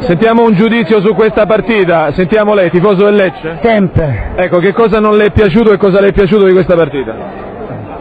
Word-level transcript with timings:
Sentiamo 0.00 0.44
un 0.44 0.54
giudizio 0.54 1.00
su 1.00 1.12
questa 1.14 1.44
partita, 1.44 2.12
sentiamo 2.12 2.54
lei, 2.54 2.70
tifoso 2.70 3.04
del 3.04 3.14
Lecce? 3.14 3.58
Sempre. 3.62 4.32
Ecco, 4.36 4.58
che 4.58 4.72
cosa 4.72 5.00
non 5.00 5.16
le 5.16 5.24
è 5.24 5.30
piaciuto 5.32 5.72
e 5.72 5.76
cosa 5.76 6.00
le 6.00 6.08
è 6.08 6.12
piaciuto 6.12 6.44
di 6.46 6.52
questa 6.52 6.74
partita? 6.74 7.14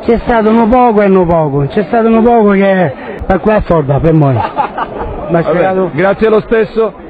C'è 0.05 0.19
stato 0.19 0.49
un 0.49 0.69
poco 0.69 1.01
e 1.01 1.05
un 1.07 1.27
poco, 1.27 1.65
c'è 1.67 1.83
stato 1.83 2.07
un 2.07 2.23
poco 2.23 2.51
che 2.51 2.93
per 3.25 3.39
qua 3.41 3.55
assorda 3.55 3.99
per 3.99 4.13
noi. 4.13 4.35
Vabbè, 4.35 5.89
grazie 5.93 6.29
lo 6.29 6.39
stesso. 6.41 7.05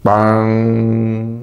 Bang, 0.00 1.37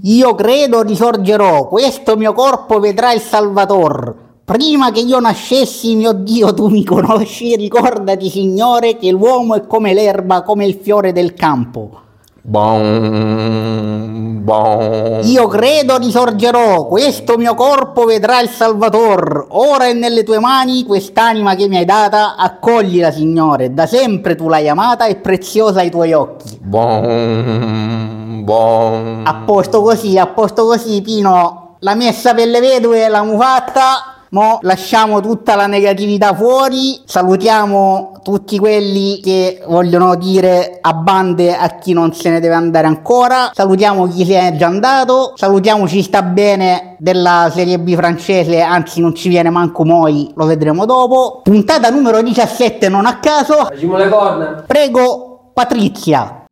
Io 0.00 0.34
credo 0.34 0.80
risorgerò, 0.80 1.68
questo 1.68 2.16
mio 2.16 2.32
corpo 2.32 2.80
vedrà 2.80 3.12
il 3.12 3.20
Salvator. 3.20 4.14
Prima 4.44 4.90
che 4.92 5.00
io 5.00 5.20
nascessi, 5.20 5.94
mio 5.94 6.12
Dio, 6.12 6.54
tu 6.54 6.68
mi 6.68 6.84
conosci, 6.84 7.54
ricordati, 7.54 8.30
Signore, 8.30 8.96
che 8.96 9.10
l'uomo 9.10 9.56
è 9.56 9.66
come 9.66 9.92
l'erba, 9.92 10.42
come 10.42 10.64
il 10.64 10.78
fiore 10.80 11.12
del 11.12 11.34
campo. 11.34 12.03
Bang, 12.46 14.40
bang. 14.42 15.24
Io 15.24 15.46
credo 15.46 15.96
risorgerò, 15.96 16.84
questo 16.84 17.38
mio 17.38 17.54
corpo 17.54 18.04
vedrà 18.04 18.38
il 18.42 18.50
Salvator. 18.50 19.46
Ora 19.48 19.86
è 19.86 19.94
nelle 19.94 20.24
tue 20.24 20.38
mani 20.38 20.84
quest'anima 20.84 21.54
che 21.54 21.68
mi 21.68 21.78
hai 21.78 21.86
data, 21.86 22.36
accoglila, 22.36 23.10
Signore. 23.10 23.72
Da 23.72 23.86
sempre 23.86 24.34
tu 24.34 24.50
l'hai 24.50 24.68
amata 24.68 25.06
e 25.06 25.16
preziosa 25.16 25.80
ai 25.80 25.88
tuoi 25.88 26.12
occhi. 26.12 26.58
Bang, 26.60 28.42
bang. 28.42 29.26
A 29.26 29.34
posto 29.46 29.80
così, 29.80 30.18
a 30.18 30.26
posto 30.26 30.66
così, 30.66 31.00
Pino. 31.00 31.76
La 31.78 31.94
messa 31.94 32.34
per 32.34 32.48
le 32.48 32.60
vedove 32.60 33.08
l'abbiamo 33.08 33.38
fatta. 33.38 34.13
Mo 34.34 34.58
lasciamo 34.62 35.20
tutta 35.20 35.54
la 35.54 35.68
negatività 35.68 36.34
fuori, 36.34 37.00
salutiamo 37.04 38.18
tutti 38.24 38.58
quelli 38.58 39.20
che 39.20 39.62
vogliono 39.64 40.16
dire 40.16 40.78
a 40.80 40.92
bande 40.92 41.56
a 41.56 41.78
chi 41.78 41.92
non 41.92 42.12
se 42.12 42.30
ne 42.30 42.40
deve 42.40 42.54
andare 42.54 42.88
ancora, 42.88 43.52
salutiamo 43.54 44.08
chi 44.08 44.24
se 44.24 44.40
n'è 44.40 44.56
già 44.56 44.66
andato, 44.66 45.34
salutiamo 45.36 45.84
chi 45.84 46.02
sta 46.02 46.22
bene 46.22 46.96
della 46.98 47.48
Serie 47.54 47.78
B 47.78 47.94
francese, 47.94 48.60
anzi 48.60 49.00
non 49.00 49.14
ci 49.14 49.28
viene 49.28 49.50
manco 49.50 49.84
Moi, 49.84 50.32
lo 50.34 50.46
vedremo 50.46 50.84
dopo. 50.84 51.42
Puntata 51.44 51.88
numero 51.90 52.20
17 52.20 52.88
non 52.88 53.06
a 53.06 53.20
caso. 53.20 53.54
Facciamo 53.66 53.96
le 53.96 54.08
corna. 54.08 54.64
Prego 54.66 55.50
Patrizia. 55.54 56.43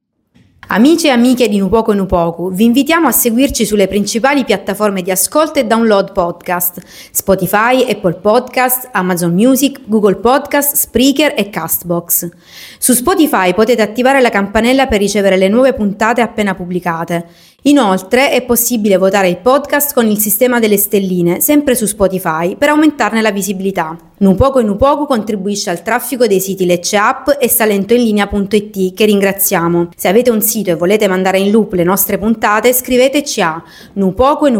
Amici 0.75 1.07
e 1.07 1.11
amiche 1.11 1.51
di 1.51 1.59
Nupoco 1.59 1.93
Nupoku, 1.93 2.51
vi 2.51 2.65
invitiamo 2.65 3.07
a 3.07 3.13
seguirci 3.13 3.67
sulle 3.67 3.89
principali 3.89 4.43
piattaforme 4.43 5.03
di 5.03 5.11
ascolto 5.11 5.59
e 5.59 5.67
download 5.67 6.13
podcast, 6.13 6.81
Spotify, 7.11 7.87
Apple 7.91 8.15
Podcast, 8.15 8.89
Amazon 8.93 9.35
Music, 9.35 9.81
Google 9.85 10.15
Podcast, 10.15 10.75
Spreaker 10.75 11.35
e 11.37 11.51
Castbox. 11.51 12.27
Su 12.79 12.95
Spotify 12.95 13.53
potete 13.53 13.83
attivare 13.83 14.23
la 14.23 14.31
campanella 14.31 14.87
per 14.87 15.01
ricevere 15.01 15.37
le 15.37 15.49
nuove 15.49 15.75
puntate 15.75 16.23
appena 16.23 16.55
pubblicate. 16.55 17.27
Inoltre 17.65 18.31
è 18.31 18.43
possibile 18.43 18.97
votare 18.97 19.29
il 19.29 19.39
podcast 19.39 19.95
con 19.95 20.09
il 20.09 20.19
sistema 20.19 20.59
delle 20.59 20.77
stelline, 20.77 21.41
sempre 21.41 21.77
su 21.77 21.87
Spotify, 21.87 22.57
per 22.57 22.71
aumentarne 22.71 23.23
la 23.23 23.31
visibilità. 23.31 23.97
Nupoco 24.23 24.61
e 24.61 24.63
Nupoku 24.63 25.07
contribuisce 25.07 25.71
al 25.71 25.83
traffico 25.83 26.29
dei 26.29 26.39
siti 26.39 26.65
Lecce 26.65 26.97
App 26.97 27.29
e 27.41 27.49
salentoinlinea.it 27.49 28.95
che 28.95 29.05
ringraziamo. 29.05 29.89
Se 29.97 30.07
avete 30.07 30.31
un 30.31 30.41
sito 30.41 30.71
e 30.71 30.77
volete 30.77 31.09
mandare 31.09 31.41
in 31.41 31.51
loop 31.51 31.73
le 31.73 31.83
nostre 31.83 32.19
puntate, 32.19 32.73
scriveteci 32.73 33.41
a 33.41 33.61
nupoco. 33.95 34.47
Vi 34.47 34.53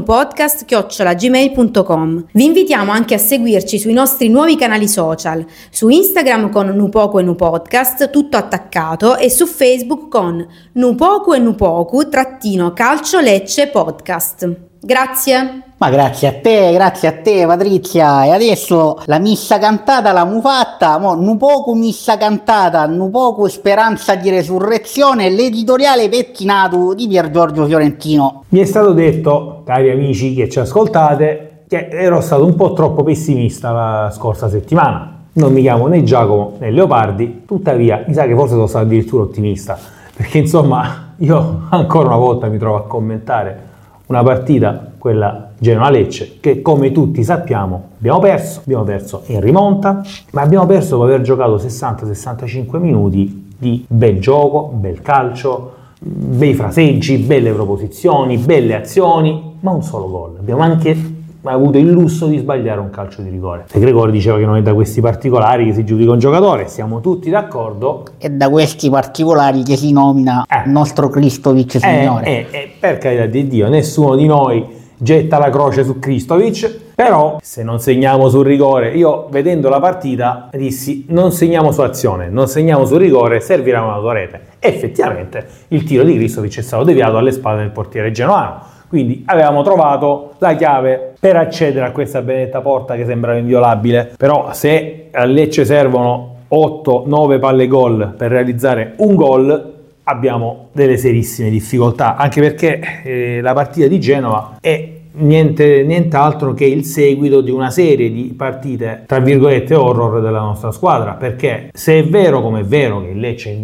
invitiamo 2.45 2.91
anche 2.91 3.15
a 3.15 3.19
seguirci 3.19 3.79
sui 3.79 3.93
nostri 3.93 4.29
nuovi 4.29 4.57
canali 4.57 4.89
social, 4.89 5.47
su 5.71 5.89
Instagram 5.89 6.51
con 6.51 6.67
Nupoco 6.67 7.21
e 7.21 7.23
Nupodcast, 7.23 8.11
tutto 8.11 8.37
attaccato, 8.37 9.17
e 9.17 9.31
su 9.31 9.47
Facebook 9.47 10.09
con 10.09 10.45
Nupoco 10.73 11.35
e 11.35 11.39
Nupoku 11.39 12.09
trattino 12.09 12.73
calcio 12.93 13.21
Lecce 13.21 13.69
podcast. 13.69 14.55
Grazie. 14.79 15.63
Ma 15.79 15.89
grazie 15.89 16.29
a 16.29 16.33
te, 16.35 16.73
grazie 16.75 17.09
a 17.09 17.13
te 17.13 17.47
Patrizia. 17.47 18.27
E 18.27 18.33
adesso 18.33 19.01
la 19.07 19.19
missa 19.19 19.59
cantata 19.59 20.13
l'abbiamo 20.13 20.43
fatta, 20.43 20.99
mo 20.99 21.15
nu 21.15 21.39
poco 21.39 21.75
missa 21.75 22.19
cantata, 22.19 22.85
nu 22.85 23.09
poco 23.09 23.49
speranza 23.49 24.15
di 24.15 24.29
resurrezione, 24.29 25.31
l'editoriale 25.31 26.11
pettinato 26.11 26.93
di 26.93 27.09
Pier 27.09 27.31
Giorgio 27.31 27.65
Fiorentino. 27.65 28.45
Mi 28.51 28.61
è 28.61 28.67
stato 28.67 28.93
detto, 28.93 29.63
cari 29.65 29.91
amici 29.91 30.35
che 30.35 30.51
ci 30.51 30.61
ascoltate, 30.61 31.65
che 31.69 31.89
ero 31.91 32.21
stato 32.21 32.45
un 32.45 32.55
po' 32.55 32.75
troppo 32.75 33.03
pessimista 33.03 33.71
la 33.71 34.11
scorsa 34.15 34.51
settimana. 34.51 35.29
Non 35.33 35.51
mi 35.51 35.63
chiamo 35.63 35.87
né 35.87 36.03
Giacomo 36.03 36.57
né 36.59 36.71
Leopardi, 36.71 37.45
tuttavia 37.47 38.05
mi 38.07 38.13
sa 38.13 38.27
che 38.27 38.35
forse 38.35 38.53
sono 38.53 38.67
stato 38.67 38.85
addirittura 38.85 39.23
ottimista, 39.23 39.79
perché 40.15 40.37
insomma 40.37 41.12
io 41.23 41.63
ancora 41.69 42.09
una 42.09 42.17
volta 42.17 42.49
mi 42.49 42.59
trovo 42.59 42.77
a 42.77 42.83
commentare 42.83 43.71
una 44.07 44.25
partita, 44.25 44.91
quella 44.99 45.51
Genoa-Lecce, 45.57 46.39
che 46.41 46.61
come 46.61 46.91
tutti 46.91 47.23
sappiamo 47.23 47.91
abbiamo 47.99 48.19
perso, 48.19 48.61
abbiamo 48.65 48.83
perso 48.83 49.23
in 49.27 49.41
rimonta, 49.41 50.03
ma 50.33 50.43
abbiamo 50.43 50.67
perso 50.67 50.97
dopo 50.97 51.05
aver 51.05 51.21
giocato 51.21 51.57
60-65 51.57 52.79
minuti 52.79 53.51
di 53.57 53.85
bel 53.89 54.19
gioco, 54.19 54.73
bel 54.75 55.01
calcio, 55.01 55.75
bei 56.01 56.53
fraseggi, 56.55 57.19
belle 57.19 57.53
proposizioni, 57.53 58.37
belle 58.39 58.75
azioni, 58.75 59.55
ma 59.61 59.71
un 59.71 59.83
solo 59.83 60.11
gol. 60.11 60.37
Abbiamo 60.41 60.63
anche 60.63 61.12
avuto 61.51 61.79
il 61.79 61.91
lusso 61.91 62.27
di 62.27 62.39
sbagliare 62.39 62.79
un 62.79 62.91
calcio 62.91 63.21
di 63.23 63.29
rigore. 63.29 63.65
De 63.73 63.81
Gregori 63.81 64.13
diceva 64.13 64.39
che 64.39 64.45
non 64.45 64.57
è 64.57 64.63
da 64.63 64.73
questi 64.75 65.01
particolari 65.01 65.67
che 65.67 65.75
si 65.75 65.85
giudica 65.85 66.13
un 66.13 66.19
giocatore, 66.19 66.69
siamo 66.69 67.01
tutti 67.01 67.31
d'accordo. 67.31 68.05
E 68.19 68.31
da 68.31 68.49
questi 68.49 68.89
particolari 68.89 69.65
che 69.65 69.77
si 69.77 69.93
nomina 69.93 70.45
Eh. 70.49 70.63
il 70.67 70.71
nostro 70.71 71.09
Kristovic 71.09 71.81
signore. 71.81 72.25
Eh, 72.25 72.47
eh, 72.51 72.59
eh, 72.59 72.71
per 72.79 72.99
carità 72.99 73.27
di 73.27 73.49
Dio, 73.49 73.69
nessuno 73.69 74.15
di 74.15 74.27
noi 74.27 74.81
getta 74.97 75.39
la 75.39 75.51
croce 75.51 75.83
su 75.83 75.99
Kristovic, 75.99 76.93
però 76.95 77.39
se 77.43 77.65
non 77.65 77.81
segniamo 77.81 78.29
sul 78.29 78.45
rigore, 78.45 78.95
io 78.95 79.27
vedendo 79.31 79.69
la 79.69 79.81
partita 79.81 80.49
dissi 80.53 81.07
non 81.09 81.33
segniamo 81.33 81.73
su 81.73 81.81
azione, 81.81 82.29
non 82.29 82.47
segniamo 82.47 82.85
sul 82.87 82.99
rigore, 82.99 83.41
servirà 83.41 83.83
una 83.83 83.99
tua 83.99 84.13
rete. 84.13 84.41
Effettivamente 84.61 85.45
il 85.69 85.83
tiro 85.83 86.05
di 86.05 86.15
Kristovic 86.15 86.59
è 86.59 86.63
stato 86.63 86.85
deviato 86.85 87.17
alle 87.17 87.33
spalle 87.33 87.63
del 87.63 87.71
portiere 87.71 88.13
genoano. 88.13 88.71
Quindi 88.93 89.23
avevamo 89.25 89.63
trovato 89.63 90.35
la 90.37 90.55
chiave 90.55 91.15
per 91.19 91.35
accedere 91.37 91.87
a 91.87 91.93
questa 91.93 92.21
benedetta 92.21 92.61
porta 92.61 92.95
che 92.95 93.07
sembrava 93.07 93.39
inviolabile. 93.39 94.13
Però 94.19 94.53
se 94.53 95.09
a 95.11 95.25
Lecce 95.25 95.65
servono 95.65 96.35
8-9 96.51 97.39
palle 97.39 97.69
gol 97.69 98.13
per 98.15 98.31
realizzare 98.31 98.93
un 98.99 99.15
gol, 99.15 99.73
abbiamo 100.03 100.69
delle 100.73 100.99
serissime 100.99 101.49
difficoltà, 101.49 102.17
anche 102.17 102.43
perché 102.43 102.81
eh, 103.03 103.41
la 103.41 103.55
partita 103.55 103.87
di 103.87 103.99
Genova 103.99 104.59
è 104.61 104.87
niente, 105.13 105.85
nient'altro 105.85 106.53
che 106.53 106.67
il 106.67 106.85
seguito 106.85 107.41
di 107.41 107.51
una 107.51 107.71
serie 107.71 108.13
di 108.13 108.35
partite, 108.37 109.05
tra 109.07 109.21
virgolette, 109.21 109.75
horror 109.75 110.21
della 110.21 110.41
nostra 110.41 110.71
squadra, 110.71 111.13
perché 111.13 111.71
se 111.73 111.99
è 111.99 112.05
vero 112.05 112.43
come 112.43 112.61
è 112.61 112.65
vero 112.65 113.01
che 113.01 113.15
Lecce 113.15 113.59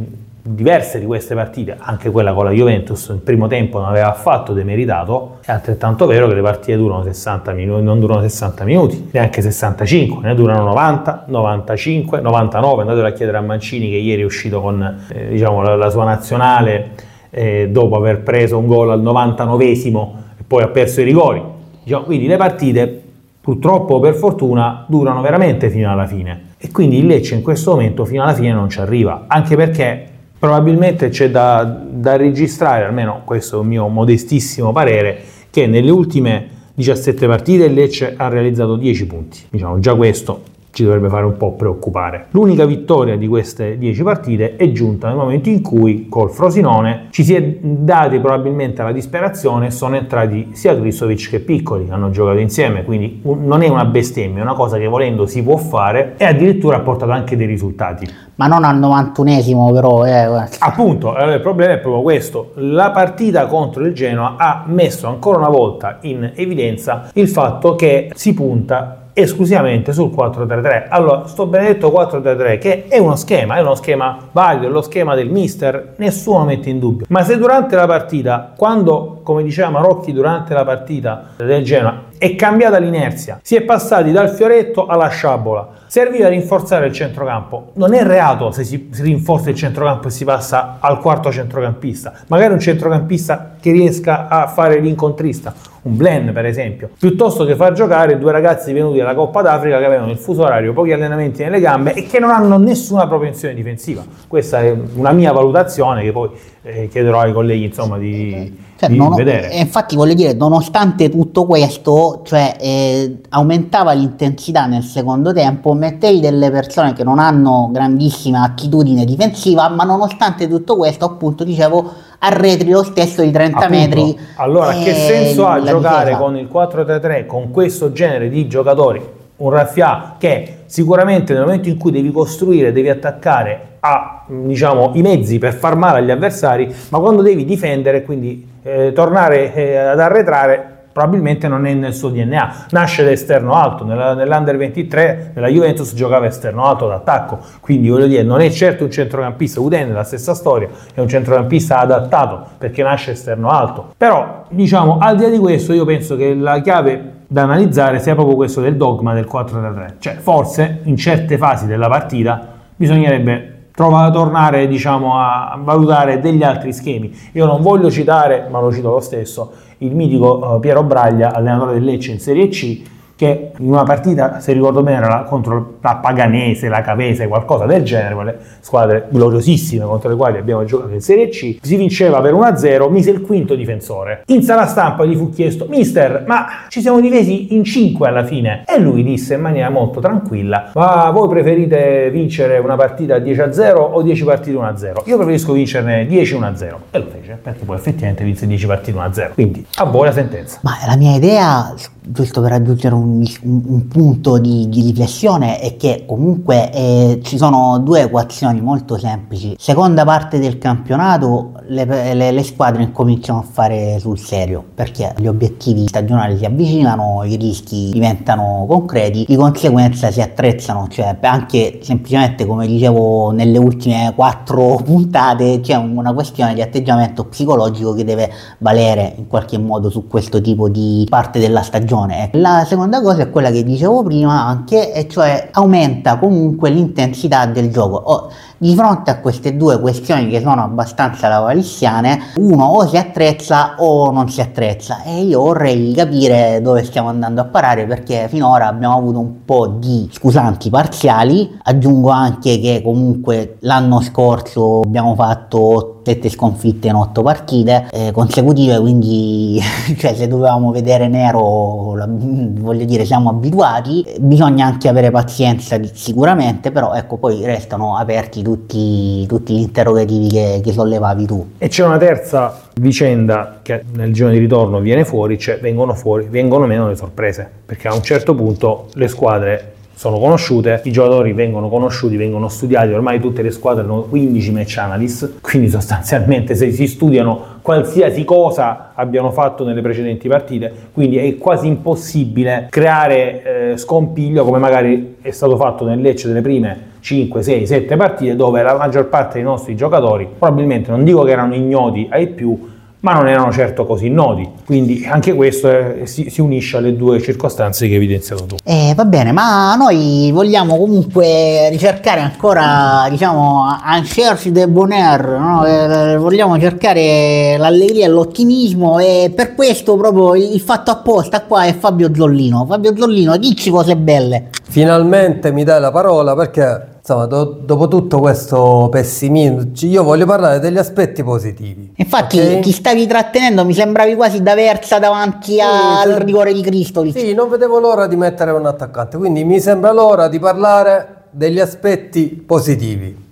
diverse 0.54 0.98
di 0.98 1.04
queste 1.04 1.34
partite, 1.34 1.76
anche 1.78 2.10
quella 2.10 2.32
con 2.32 2.44
la 2.44 2.50
Juventus 2.50 3.10
nel 3.10 3.18
primo 3.18 3.46
tempo 3.48 3.78
non 3.78 3.88
aveva 3.88 4.10
affatto 4.10 4.54
demeritato, 4.54 5.38
è 5.44 5.52
altrettanto 5.52 6.06
vero 6.06 6.26
che 6.26 6.34
le 6.34 6.40
partite 6.40 6.76
durano 6.76 7.02
60 7.02 7.52
minuti, 7.52 7.82
non 7.82 8.00
durano 8.00 8.22
60 8.22 8.64
minuti, 8.64 9.08
neanche 9.12 9.42
65, 9.42 10.26
ne 10.26 10.34
durano 10.34 10.64
90, 10.64 11.24
95, 11.26 12.20
99, 12.20 12.80
andatelo 12.80 13.06
a 13.06 13.10
chiedere 13.10 13.36
a 13.36 13.40
Mancini 13.42 13.90
che 13.90 13.96
ieri 13.96 14.22
è 14.22 14.24
uscito 14.24 14.60
con 14.60 15.04
eh, 15.12 15.28
diciamo, 15.28 15.60
la, 15.60 15.76
la 15.76 15.90
sua 15.90 16.04
nazionale 16.04 16.92
eh, 17.30 17.68
dopo 17.70 17.96
aver 17.96 18.22
preso 18.22 18.56
un 18.58 18.66
gol 18.66 18.90
al 18.90 19.02
99esimo 19.02 20.12
e 20.38 20.44
poi 20.46 20.62
ha 20.62 20.68
perso 20.68 21.02
i 21.02 21.04
rigori. 21.04 21.42
Diciamo, 21.82 22.04
quindi 22.04 22.26
le 22.26 22.36
partite 22.36 23.02
purtroppo 23.40 24.00
per 24.00 24.14
fortuna 24.14 24.84
durano 24.88 25.20
veramente 25.20 25.68
fino 25.68 25.90
alla 25.90 26.06
fine 26.06 26.48
e 26.58 26.70
quindi 26.70 26.98
il 26.98 27.06
Lecce 27.06 27.34
in 27.34 27.42
questo 27.42 27.72
momento 27.72 28.04
fino 28.04 28.22
alla 28.22 28.34
fine 28.34 28.52
non 28.52 28.68
ci 28.68 28.80
arriva, 28.80 29.24
anche 29.26 29.56
perché 29.56 30.07
probabilmente 30.38 31.08
c'è 31.08 31.30
da, 31.30 31.64
da 31.64 32.16
registrare, 32.16 32.84
almeno 32.84 33.22
questo 33.24 33.56
è 33.56 33.60
un 33.60 33.66
mio 33.66 33.88
modestissimo 33.88 34.72
parere, 34.72 35.20
che 35.50 35.66
nelle 35.66 35.90
ultime 35.90 36.48
17 36.74 37.26
partite 37.26 37.64
il 37.64 37.74
Lecce 37.74 38.14
ha 38.16 38.28
realizzato 38.28 38.76
10 38.76 39.06
punti. 39.06 39.40
Diciamo, 39.50 39.78
già 39.78 39.94
questo 39.94 40.56
ci 40.70 40.84
dovrebbe 40.84 41.08
fare 41.08 41.24
un 41.24 41.36
po' 41.36 41.52
preoccupare. 41.52 42.26
L'unica 42.30 42.64
vittoria 42.64 43.16
di 43.16 43.26
queste 43.26 43.78
10 43.78 44.02
partite 44.02 44.56
è 44.56 44.70
giunta 44.72 45.08
nel 45.08 45.16
momento 45.16 45.48
in 45.48 45.62
cui 45.62 46.06
col 46.08 46.30
Frosinone 46.30 47.08
ci 47.10 47.24
si 47.24 47.34
è 47.34 47.58
dati 47.60 48.18
probabilmente 48.18 48.82
alla 48.82 48.92
disperazione 48.92 49.70
sono 49.70 49.96
entrati 49.96 50.50
sia 50.52 50.78
Kristovic 50.78 51.30
che 51.30 51.40
Piccoli, 51.40 51.88
hanno 51.90 52.10
giocato 52.10 52.38
insieme, 52.38 52.84
quindi 52.84 53.20
non 53.22 53.62
è 53.62 53.68
una 53.68 53.84
bestemmia, 53.84 54.40
è 54.40 54.42
una 54.42 54.54
cosa 54.54 54.78
che 54.78 54.86
volendo 54.86 55.26
si 55.26 55.42
può 55.42 55.56
fare 55.56 56.14
e 56.16 56.24
addirittura 56.24 56.76
ha 56.76 56.80
portato 56.80 57.12
anche 57.12 57.36
dei 57.36 57.46
risultati. 57.46 58.06
Ma 58.36 58.46
non 58.46 58.62
al 58.62 58.78
91esimo 58.78 59.72
però, 59.72 60.06
eh. 60.06 60.46
Appunto, 60.60 61.12
allora 61.12 61.34
il 61.34 61.40
problema 61.40 61.72
è 61.72 61.78
proprio 61.78 62.02
questo. 62.02 62.52
La 62.54 62.92
partita 62.92 63.46
contro 63.46 63.84
il 63.84 63.92
Genoa 63.92 64.36
ha 64.36 64.64
messo 64.66 65.08
ancora 65.08 65.38
una 65.38 65.48
volta 65.48 65.98
in 66.02 66.32
evidenza 66.34 67.10
il 67.14 67.28
fatto 67.28 67.74
che 67.74 68.10
si 68.14 68.34
punta 68.34 69.07
esclusivamente 69.20 69.92
sul 69.92 70.10
4-3-3. 70.10 70.86
Allora, 70.88 71.26
sto 71.26 71.46
benedetto 71.46 71.88
4-3-3 71.88 72.58
che 72.58 72.84
è 72.88 72.98
uno 72.98 73.16
schema, 73.16 73.56
è 73.56 73.60
uno 73.60 73.74
schema 73.74 74.16
valido, 74.32 74.66
è 74.66 74.70
lo 74.70 74.82
schema 74.82 75.14
del 75.14 75.28
mister, 75.28 75.94
nessuno 75.96 76.44
mette 76.44 76.70
in 76.70 76.78
dubbio. 76.78 77.06
Ma 77.08 77.22
se 77.24 77.36
durante 77.36 77.74
la 77.74 77.86
partita, 77.86 78.52
quando, 78.56 79.20
come 79.22 79.42
diceva 79.42 79.70
Marocchi, 79.70 80.12
durante 80.12 80.54
la 80.54 80.64
partita 80.64 81.30
del 81.36 81.64
Genoa 81.64 82.06
è 82.18 82.34
cambiata 82.34 82.78
l'inerzia, 82.78 83.38
si 83.42 83.54
è 83.54 83.62
passati 83.62 84.10
dal 84.10 84.30
fioretto 84.30 84.86
alla 84.86 85.08
sciabola, 85.08 85.68
serviva 85.86 86.26
a 86.26 86.30
rinforzare 86.30 86.86
il 86.86 86.92
centrocampo. 86.92 87.70
Non 87.74 87.94
è 87.94 88.02
reato 88.02 88.50
se 88.50 88.64
si 88.64 88.88
rinforza 89.00 89.50
il 89.50 89.56
centrocampo 89.56 90.08
e 90.08 90.10
si 90.10 90.24
passa 90.24 90.78
al 90.80 91.00
quarto 91.00 91.30
centrocampista, 91.30 92.12
magari 92.26 92.52
un 92.52 92.60
centrocampista 92.60 93.54
che 93.60 93.70
riesca 93.70 94.28
a 94.28 94.48
fare 94.48 94.80
l'incontrista, 94.80 95.54
un 95.82 95.96
blend 95.96 96.32
per 96.32 96.44
esempio, 96.44 96.90
piuttosto 96.98 97.44
che 97.44 97.54
far 97.54 97.72
giocare 97.72 98.18
due 98.18 98.32
ragazzi 98.32 98.72
venuti 98.72 98.98
dalla 98.98 99.14
Coppa 99.14 99.40
d'Africa 99.42 99.78
che 99.78 99.84
avevano 99.84 100.10
il 100.10 100.18
fuso 100.18 100.42
orario, 100.42 100.72
pochi 100.72 100.92
allenamenti 100.92 101.42
nelle 101.42 101.60
gambe 101.60 101.94
e 101.94 102.06
che 102.06 102.18
non 102.18 102.30
hanno 102.30 102.58
nessuna 102.58 103.06
propensione 103.06 103.54
difensiva. 103.54 104.04
Questa 104.26 104.60
è 104.60 104.74
una 104.94 105.12
mia 105.12 105.32
valutazione 105.32 106.02
che 106.02 106.12
poi 106.12 106.30
eh, 106.62 106.88
chiederò 106.88 107.20
ai 107.20 107.32
colleghi 107.32 107.64
insomma 107.64 107.96
di, 107.96 108.66
Cioè, 108.78 109.48
e 109.50 109.58
infatti 109.58 109.96
voglio 109.96 110.14
dire, 110.14 110.34
nonostante 110.34 111.08
tutto 111.10 111.46
questo, 111.46 112.22
cioè, 112.24 112.54
eh, 112.60 113.18
aumentava 113.30 113.90
l'intensità 113.90 114.66
nel 114.66 114.84
secondo 114.84 115.32
tempo, 115.32 115.72
mettevi 115.72 116.20
delle 116.20 116.48
persone 116.52 116.92
che 116.92 117.02
non 117.02 117.18
hanno 117.18 117.70
grandissima 117.72 118.42
attitudine 118.42 119.04
difensiva, 119.04 119.68
ma 119.68 119.82
nonostante 119.82 120.46
tutto 120.46 120.76
questo, 120.76 121.06
appunto, 121.06 121.42
dicevo, 121.42 121.90
arretri 122.20 122.70
lo 122.70 122.84
stesso 122.84 123.22
di 123.22 123.32
30 123.32 123.58
Appunto. 123.58 123.76
metri. 123.76 124.18
Allora, 124.36 124.72
che 124.72 124.90
eh, 124.90 124.94
senso 124.94 125.48
ha 125.48 125.60
giocare 125.60 126.10
difesa. 126.10 126.18
con 126.18 126.36
il 126.36 126.48
4-3-3 126.52 127.26
con 127.26 127.50
questo 127.50 127.90
genere 127.90 128.28
di 128.28 128.46
giocatori? 128.46 129.02
Un 129.38 129.50
Raffia 129.50 130.14
che 130.18 130.58
sicuramente 130.66 131.32
nel 131.32 131.42
momento 131.42 131.68
in 131.68 131.78
cui 131.78 131.90
devi 131.90 132.12
costruire, 132.12 132.70
devi 132.70 132.88
attaccare, 132.88 133.78
ha 133.80 134.24
diciamo, 134.28 134.92
i 134.94 135.02
mezzi 135.02 135.38
per 135.38 135.54
far 135.54 135.74
male 135.76 135.98
agli 135.98 136.10
avversari, 136.10 136.72
ma 136.90 136.98
quando 136.98 137.22
devi 137.22 137.44
difendere, 137.44 138.02
quindi 138.02 138.47
eh, 138.68 138.92
tornare 138.92 139.54
eh, 139.54 139.76
ad 139.76 140.00
arretrare, 140.00 140.76
probabilmente 140.92 141.48
non 141.48 141.64
è 141.66 141.74
nel 141.74 141.94
suo 141.94 142.10
DNA. 142.10 142.66
Nasce 142.70 143.04
da 143.04 143.10
esterno 143.10 143.54
alto, 143.54 143.84
nella- 143.84 144.14
nell'Under 144.14 144.56
23 144.56 145.32
nella 145.34 145.48
Juventus 145.48 145.94
giocava 145.94 146.26
esterno 146.26 146.64
alto 146.64 146.88
d'attacco, 146.88 147.38
quindi 147.60 147.88
voglio 147.88 148.06
dire, 148.06 148.22
non 148.22 148.40
è 148.40 148.50
certo 148.50 148.84
un 148.84 148.90
centrocampista, 148.90 149.60
Udenne 149.60 149.92
è 149.92 149.94
la 149.94 150.02
stessa 150.02 150.34
storia, 150.34 150.68
è 150.92 151.00
un 151.00 151.08
centrocampista 151.08 151.78
adattato 151.78 152.44
perché 152.58 152.82
nasce 152.82 153.12
esterno 153.12 153.48
alto. 153.48 153.92
Però, 153.96 154.44
diciamo, 154.48 154.98
al 155.00 155.16
di 155.16 155.22
là 155.22 155.28
di 155.28 155.38
questo, 155.38 155.72
io 155.72 155.84
penso 155.84 156.16
che 156.16 156.34
la 156.34 156.60
chiave 156.60 157.16
da 157.28 157.42
analizzare 157.42 158.00
sia 158.00 158.14
proprio 158.14 158.34
questo 158.34 158.60
del 158.60 158.76
dogma 158.76 159.14
del 159.14 159.28
4-3-3. 159.30 159.94
Cioè, 159.98 160.14
forse 160.14 160.80
in 160.84 160.96
certe 160.96 161.38
fasi 161.38 161.66
della 161.66 161.88
partita 161.88 162.56
bisognerebbe 162.74 163.57
trova- 163.78 164.10
tornare 164.10 164.66
diciamo, 164.66 165.16
a 165.16 165.50
a 165.52 165.58
valutare 165.62 166.18
degli 166.18 166.42
altri 166.42 166.72
schemi. 166.72 167.16
Io 167.32 167.46
non 167.46 167.62
voglio 167.62 167.90
citare, 167.92 168.48
ma 168.50 168.58
lo 168.58 168.72
cito 168.72 168.90
lo 168.90 168.98
stesso, 168.98 169.52
il 169.78 169.94
mitico 169.94 170.56
eh, 170.56 170.58
Piero 170.58 170.82
Braglia, 170.82 171.32
allenatore 171.32 171.74
del 171.74 171.84
Lecce 171.84 172.10
in 172.10 172.18
Serie 172.18 172.48
C, 172.48 172.82
che 173.18 173.50
in 173.58 173.68
una 173.68 173.82
partita, 173.82 174.38
se 174.38 174.52
ricordo 174.52 174.84
bene, 174.84 175.04
era 175.04 175.22
contro 175.24 175.78
la 175.80 175.96
Paganese, 175.96 176.68
la 176.68 176.82
Cavese, 176.82 177.26
qualcosa 177.26 177.66
del 177.66 177.82
genere, 177.82 178.14
quelle 178.14 178.38
squadre 178.60 179.08
gloriosissime 179.10 179.84
contro 179.84 180.08
le 180.08 180.14
quali 180.14 180.38
abbiamo 180.38 180.64
giocato 180.64 180.92
in 180.92 181.00
Serie 181.00 181.28
C, 181.28 181.58
si 181.60 181.74
vinceva 181.74 182.20
per 182.20 182.32
1-0, 182.34 182.88
mise 182.90 183.10
il 183.10 183.22
quinto 183.22 183.56
difensore. 183.56 184.22
In 184.26 184.44
sala 184.44 184.66
stampa 184.66 185.04
gli 185.04 185.16
fu 185.16 185.30
chiesto, 185.30 185.66
mister, 185.68 186.22
ma 186.28 186.46
ci 186.68 186.80
siamo 186.80 187.00
divisi 187.00 187.56
in 187.56 187.64
5 187.64 188.06
alla 188.06 188.24
fine? 188.24 188.62
E 188.68 188.78
lui 188.78 189.02
disse 189.02 189.34
in 189.34 189.40
maniera 189.40 189.68
molto 189.68 189.98
tranquilla, 189.98 190.70
ma 190.74 191.10
voi 191.10 191.28
preferite 191.28 192.10
vincere 192.12 192.58
una 192.58 192.76
partita 192.76 193.16
10-0 193.16 193.74
o 193.76 194.00
10 194.00 194.24
partite 194.24 194.56
1-0? 194.56 194.92
Io 195.06 195.16
preferisco 195.16 195.52
vincerne 195.52 196.06
10-1-0. 196.06 196.74
E 196.92 196.98
lo 196.98 197.06
fece, 197.10 197.36
perché 197.42 197.64
poi 197.64 197.74
effettivamente 197.74 198.22
vinse 198.22 198.46
10 198.46 198.66
partite 198.66 198.96
1-0. 198.96 199.32
Quindi, 199.34 199.66
a 199.74 199.84
voi 199.84 200.06
la 200.06 200.12
sentenza. 200.12 200.60
Ma 200.62 200.76
la 200.86 200.96
mia 200.96 201.16
idea, 201.16 201.74
giusto 202.00 202.40
per 202.40 202.50
raggiungere 202.50 202.94
un, 202.94 203.07
un- 203.08 203.62
un 203.66 203.88
punto 203.88 204.38
di, 204.38 204.68
di 204.68 204.82
riflessione, 204.82 205.58
è 205.60 205.76
che 205.76 206.04
comunque 206.06 206.70
eh, 206.72 207.20
ci 207.22 207.36
sono 207.36 207.78
due 207.78 208.02
equazioni 208.02 208.60
molto 208.60 208.98
semplici. 208.98 209.54
Seconda 209.58 210.04
parte 210.04 210.38
del 210.38 210.58
campionato, 210.58 211.52
le, 211.68 211.84
le- 212.14 212.30
le 212.32 212.42
squadre 212.42 212.82
incominciano 212.82 213.38
a 213.40 213.42
fare 213.42 213.98
sul 213.98 214.18
serio, 214.18 214.64
perché 214.74 215.14
gli 215.18 215.26
obiettivi 215.26 215.86
stagionali 215.86 216.36
si 216.38 216.44
avvicinano, 216.44 217.22
i 217.24 217.36
rischi 217.36 217.90
diventano 217.92 218.64
concreti, 218.68 219.24
di 219.26 219.36
conseguenza 219.36 220.10
si 220.10 220.20
attrezzano, 220.20 220.86
cioè 220.88 221.16
anche 221.20 221.80
semplicemente 221.82 222.46
come 222.46 222.66
dicevo 222.66 223.30
nelle 223.30 223.58
ultime 223.58 224.12
quattro 224.14 224.76
puntate, 224.84 225.60
c'è 225.60 225.74
una 225.76 226.12
questione 226.12 226.54
di 226.54 226.62
atteggiamento 226.62 227.24
psicologico 227.24 227.94
che 227.94 228.04
deve 228.04 228.30
valere 228.58 229.14
in 229.16 229.26
qualche 229.26 229.58
modo 229.58 229.90
su 229.90 230.06
questo 230.06 230.40
tipo 230.40 230.68
di 230.68 231.06
parte 231.08 231.38
della 231.38 231.62
stagione. 231.62 232.30
La 232.34 232.64
seconda 232.66 232.97
cosa 233.02 233.22
è 233.22 233.30
quella 233.30 233.50
che 233.50 233.64
dicevo 233.64 234.02
prima 234.02 234.44
anche, 234.46 234.92
e 234.92 235.08
cioè 235.08 235.48
aumenta 235.52 236.18
comunque 236.18 236.70
l'intensità 236.70 237.46
del 237.46 237.70
gioco. 237.70 237.96
Oh, 237.96 238.30
di 238.58 238.74
fronte 238.74 239.10
a 239.10 239.20
queste 239.20 239.56
due 239.56 239.80
questioni 239.80 240.28
che 240.28 240.40
sono 240.40 240.64
abbastanza 240.64 241.28
lavalissiane, 241.28 242.32
uno 242.36 242.64
o 242.64 242.86
si 242.88 242.96
attrezza 242.96 243.76
o 243.78 244.10
non 244.10 244.28
si 244.28 244.40
attrezza 244.40 245.02
e 245.04 245.22
io 245.22 245.40
vorrei 245.40 245.92
capire 245.92 246.60
dove 246.60 246.82
stiamo 246.82 247.08
andando 247.08 247.40
a 247.40 247.44
parare 247.44 247.86
perché 247.86 248.26
finora 248.28 248.66
abbiamo 248.66 248.96
avuto 248.96 249.20
un 249.20 249.44
po' 249.44 249.68
di 249.68 250.08
scusanti 250.12 250.70
parziali, 250.70 251.56
aggiungo 251.62 252.10
anche 252.10 252.58
che 252.58 252.82
comunque 252.82 253.58
l'anno 253.60 254.00
scorso 254.00 254.80
abbiamo 254.80 255.14
fatto 255.14 255.97
7 256.08 256.30
sconfitte 256.30 256.88
in 256.88 256.94
8 256.94 257.22
partite 257.22 257.88
eh, 257.92 258.12
consecutive, 258.12 258.78
quindi 258.80 259.60
cioè, 259.98 260.14
se 260.14 260.26
dovevamo 260.26 260.70
vedere 260.70 261.06
nero, 261.08 261.94
la- 261.94 262.08
voglio 262.08 262.84
dire, 262.86 263.04
siamo 263.04 263.28
abituati. 263.28 264.04
Bisogna 264.18 264.64
anche 264.64 264.88
avere 264.88 265.10
pazienza 265.10 265.78
sicuramente, 265.92 266.70
però 266.70 266.94
ecco, 266.94 267.16
poi 267.16 267.44
restano 267.44 267.96
aperti 267.96 268.42
tutti, 268.42 269.26
tutti 269.26 269.54
gli 269.54 269.60
interrogativi 269.60 270.28
che, 270.28 270.60
che 270.64 270.72
sollevavi 270.72 271.26
tu. 271.26 271.46
E 271.58 271.68
c'è 271.68 271.84
una 271.84 271.98
terza 271.98 272.58
vicenda 272.80 273.58
che 273.62 273.84
nel 273.92 274.12
giorno 274.14 274.32
di 274.32 274.38
ritorno 274.38 274.80
viene 274.80 275.04
fuori, 275.04 275.38
cioè 275.38 275.58
vengono 275.60 275.94
fuori, 275.94 276.26
vengono 276.30 276.66
meno 276.66 276.88
le 276.88 276.96
sorprese, 276.96 277.48
perché 277.66 277.88
a 277.88 277.94
un 277.94 278.02
certo 278.02 278.34
punto 278.34 278.86
le 278.94 279.08
squadre 279.08 279.72
sono 279.98 280.20
conosciute, 280.20 280.80
i 280.84 280.92
giocatori 280.92 281.32
vengono 281.32 281.68
conosciuti, 281.68 282.16
vengono 282.16 282.48
studiati, 282.48 282.92
ormai 282.92 283.18
tutte 283.18 283.42
le 283.42 283.50
squadre 283.50 283.82
hanno 283.82 284.02
15 284.02 284.52
match 284.52 284.78
analyst, 284.78 285.40
quindi 285.40 285.68
sostanzialmente 285.68 286.54
se 286.54 286.70
si 286.70 286.86
studiano 286.86 287.56
qualsiasi 287.62 288.22
cosa 288.22 288.92
abbiano 288.94 289.32
fatto 289.32 289.64
nelle 289.64 289.80
precedenti 289.80 290.28
partite, 290.28 290.72
quindi 290.92 291.16
è 291.16 291.36
quasi 291.36 291.66
impossibile 291.66 292.68
creare 292.70 293.72
eh, 293.72 293.76
scompiglio 293.76 294.44
come 294.44 294.58
magari 294.58 295.16
è 295.20 295.32
stato 295.32 295.56
fatto 295.56 295.84
nel 295.84 296.00
Lecce 296.00 296.28
delle 296.28 296.42
prime 296.42 296.90
5, 297.00 297.42
6, 297.42 297.66
7 297.66 297.96
partite 297.96 298.36
dove 298.36 298.62
la 298.62 298.76
maggior 298.76 299.08
parte 299.08 299.34
dei 299.34 299.42
nostri 299.42 299.74
giocatori 299.74 300.28
probabilmente 300.38 300.92
non 300.92 301.02
dico 301.02 301.24
che 301.24 301.32
erano 301.32 301.56
ignoti 301.56 302.06
ai 302.08 302.28
più, 302.28 302.56
ma 303.00 303.12
non 303.12 303.28
erano 303.28 303.52
certo 303.52 303.86
così 303.86 304.08
noti. 304.08 304.48
Quindi 304.64 305.06
anche 305.08 305.34
questo 305.34 305.68
eh, 305.68 306.06
si, 306.06 306.30
si 306.30 306.40
unisce 306.40 306.76
alle 306.76 306.96
due 306.96 307.20
circostanze 307.20 307.86
che 307.86 307.92
hai 307.92 307.96
evidenziato 307.98 308.44
tu. 308.44 308.56
Eh, 308.64 308.92
va 308.96 309.04
bene, 309.04 309.32
ma 309.32 309.74
noi 309.76 310.30
vogliamo 310.32 310.76
comunque 310.76 311.68
ricercare 311.70 312.20
ancora, 312.20 313.06
diciamo, 313.10 313.62
un 313.62 314.02
cherche 314.02 314.50
de 314.50 314.68
bonheur, 314.68 315.38
no? 315.38 315.64
Eh, 315.64 316.16
vogliamo 316.16 316.58
cercare 316.58 317.56
l'allegria 317.56 318.06
e 318.06 318.08
l'ottimismo 318.08 318.98
e 318.98 319.32
per 319.34 319.54
questo 319.54 319.96
proprio 319.96 320.34
il 320.34 320.60
fatto 320.60 320.90
apposta 320.90 321.42
qua 321.42 321.64
è 321.64 321.74
Fabio 321.76 322.10
Zollino. 322.14 322.66
Fabio 322.68 322.96
Zollino, 322.96 323.36
dici 323.36 323.70
cose 323.70 323.96
belle. 323.96 324.50
Finalmente 324.68 325.50
mi 325.50 325.64
dai 325.64 325.80
la 325.80 325.90
parola 325.90 326.34
perché 326.34 326.96
insomma 326.98 327.24
do- 327.26 327.58
dopo 327.64 327.88
tutto 327.88 328.20
questo 328.20 328.88
pessimismo 328.90 329.70
io 329.80 330.02
voglio 330.02 330.26
parlare 330.26 330.60
degli 330.60 330.76
aspetti 330.78 331.22
positivi. 331.24 331.92
Infatti 331.96 332.38
ok? 332.38 332.58
ti 332.60 332.72
stavi 332.72 333.06
trattenendo, 333.06 333.64
mi 333.64 333.72
sembravi 333.72 334.14
quasi 334.14 334.42
da 334.42 334.54
versa 334.54 334.98
davanti 334.98 335.60
al 335.60 336.16
sì. 336.18 336.24
rigore 336.24 336.52
di 336.52 336.60
Cristo. 336.60 337.10
Sì, 337.10 337.32
non 337.32 337.48
vedevo 337.48 337.78
l'ora 337.80 338.06
di 338.06 338.16
mettere 338.16 338.50
un 338.50 338.66
attaccante, 338.66 339.16
quindi 339.16 339.44
mi 339.44 339.58
sembra 339.60 339.92
l'ora 339.92 340.28
di 340.28 340.38
parlare 340.38 341.24
degli 341.30 341.60
aspetti 341.60 342.26
positivi. 342.46 343.26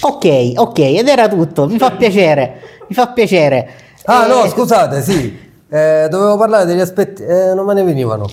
Ok, 0.00 0.52
ok, 0.56 0.78
ed 0.78 1.08
era 1.08 1.28
tutto, 1.28 1.66
mi 1.66 1.78
fa 1.78 1.90
piacere, 1.92 2.60
mi 2.88 2.94
fa 2.94 3.08
piacere. 3.08 3.68
Ah 4.04 4.26
Eh, 4.26 4.28
no, 4.28 4.48
scusate, 4.48 5.02
sì, 5.02 5.47
eh, 5.68 6.08
dovevo 6.10 6.36
parlare 6.36 6.64
degli 6.64 6.80
aspetti, 6.80 7.22
eh, 7.22 7.52
non 7.54 7.66
me 7.66 7.74
ne 7.74 7.82
venivano. 7.82 8.26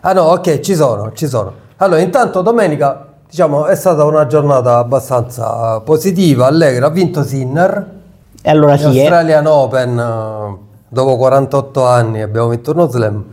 Ah 0.00 0.12
no, 0.12 0.22
ok, 0.22 0.60
ci 0.60 0.74
sono, 0.74 1.12
ci 1.12 1.26
sono. 1.26 1.52
Allora, 1.78 2.00
intanto 2.00 2.42
domenica, 2.42 3.06
diciamo, 3.28 3.66
è 3.66 3.74
stata 3.74 4.04
una 4.04 4.26
giornata 4.26 4.78
abbastanza 4.78 5.80
positiva, 5.80 6.46
allegra, 6.46 6.86
ha 6.86 6.90
vinto 6.90 7.22
Sinner, 7.22 7.94
E 8.42 8.50
allora 8.50 8.76
sì. 8.76 8.84
Australian 8.84 9.46
Open, 9.46 9.98
eh, 9.98 10.56
dopo 10.88 11.16
48 11.16 11.86
anni 11.86 12.22
abbiamo 12.22 12.48
vinto 12.48 12.72
uno 12.72 12.88
slam. 12.88 13.24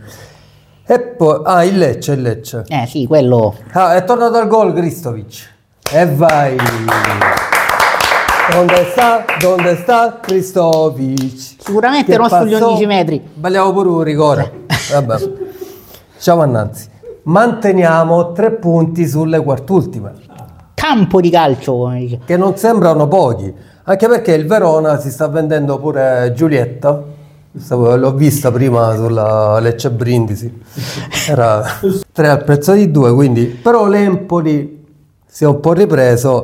E 0.85 0.99
poi, 0.99 1.41
ah, 1.43 1.63
il 1.63 1.77
Lecce, 1.77 2.13
il 2.13 2.21
Lecce. 2.21 2.63
Eh 2.67 2.85
sì, 2.87 3.05
quello. 3.07 3.55
Ah, 3.71 3.95
è 3.95 4.03
tornato 4.03 4.37
al 4.37 4.47
gol 4.47 4.73
Kristovic. 4.73 5.51
E 5.91 6.05
vai. 6.07 6.57
Dove 8.51 8.85
sta? 8.91 9.23
Dove 9.39 9.75
sta 9.77 10.19
Kristovic? 10.21 11.55
Sicuramente 11.63 12.11
Che 12.11 12.17
non 12.17 12.29
sugli 12.29 12.51
passò- 12.51 12.67
11 12.71 12.85
metri. 12.85 13.21
Sbagliavo 13.35 13.71
pure 13.73 13.89
un 13.89 14.03
rigore. 14.03 14.51
Vabbè. 14.91 15.15
Ciao 16.19 16.41
Annanzi. 16.41 16.89
Manteniamo 17.23 18.33
tre 18.33 18.51
punti 18.51 19.07
sulle 19.07 19.41
quartultime, 19.41 20.11
Campo 20.73 21.21
di 21.21 21.29
calcio, 21.29 21.73
come 21.77 21.99
dice. 21.99 22.19
che 22.25 22.35
non 22.35 22.57
sembrano 22.57 23.07
pochi, 23.07 23.53
anche 23.83 24.07
perché 24.09 24.33
il 24.33 24.45
Verona 24.45 24.99
si 24.99 25.09
sta 25.09 25.27
vendendo 25.29 25.79
pure 25.79 26.33
Giulietta. 26.35 27.01
L'ho 27.69 28.13
vista 28.13 28.51
prima 28.51 28.93
sulla 28.95 29.59
Lecce 29.59 29.89
Brindisi, 29.91 30.51
era 31.29 31.63
tre 32.11 32.27
al 32.27 32.43
prezzo 32.43 32.73
di 32.73 32.91
due, 32.91 33.13
quindi 33.13 33.45
però 33.45 33.85
l'Empoli 33.87 34.83
si 35.25 35.43
è 35.45 35.47
un 35.47 35.59
po' 35.61 35.71
ripreso. 35.71 36.43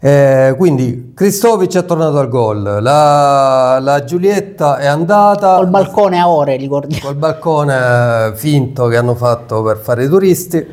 Eh, 0.00 0.54
quindi 0.56 1.12
Cristovic 1.12 1.76
è 1.76 1.84
tornato 1.84 2.18
al 2.18 2.28
gol, 2.28 2.78
la, 2.80 3.80
la 3.80 4.04
Giulietta 4.04 4.76
è 4.76 4.86
andata 4.86 5.56
Col 5.56 5.66
balcone 5.66 6.20
a 6.20 6.28
ore, 6.28 6.54
ricordi. 6.56 7.00
col 7.00 7.16
balcone 7.16 8.32
finto 8.36 8.86
che 8.86 8.96
hanno 8.96 9.16
fatto 9.16 9.60
per 9.62 9.78
fare 9.78 10.04
i 10.04 10.08
turisti. 10.08 10.64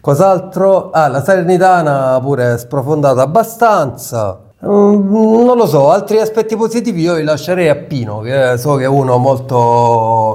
Cos'altro? 0.00 0.88
Ah, 0.90 1.08
la 1.08 1.22
Salernitana 1.22 2.18
pure 2.22 2.54
è 2.54 2.58
sprofondata 2.58 3.20
abbastanza. 3.20 4.38
Mm, 4.64 5.44
non 5.44 5.56
lo 5.56 5.66
so, 5.66 5.90
altri 5.90 6.18
aspetti 6.18 6.56
positivi 6.56 7.02
io 7.02 7.14
li 7.16 7.24
lascerei 7.24 7.68
a 7.68 7.76
Pino, 7.76 8.20
che 8.20 8.56
so 8.56 8.76
che 8.76 8.84
è 8.84 8.88
uno 8.88 9.18
molto... 9.18 10.34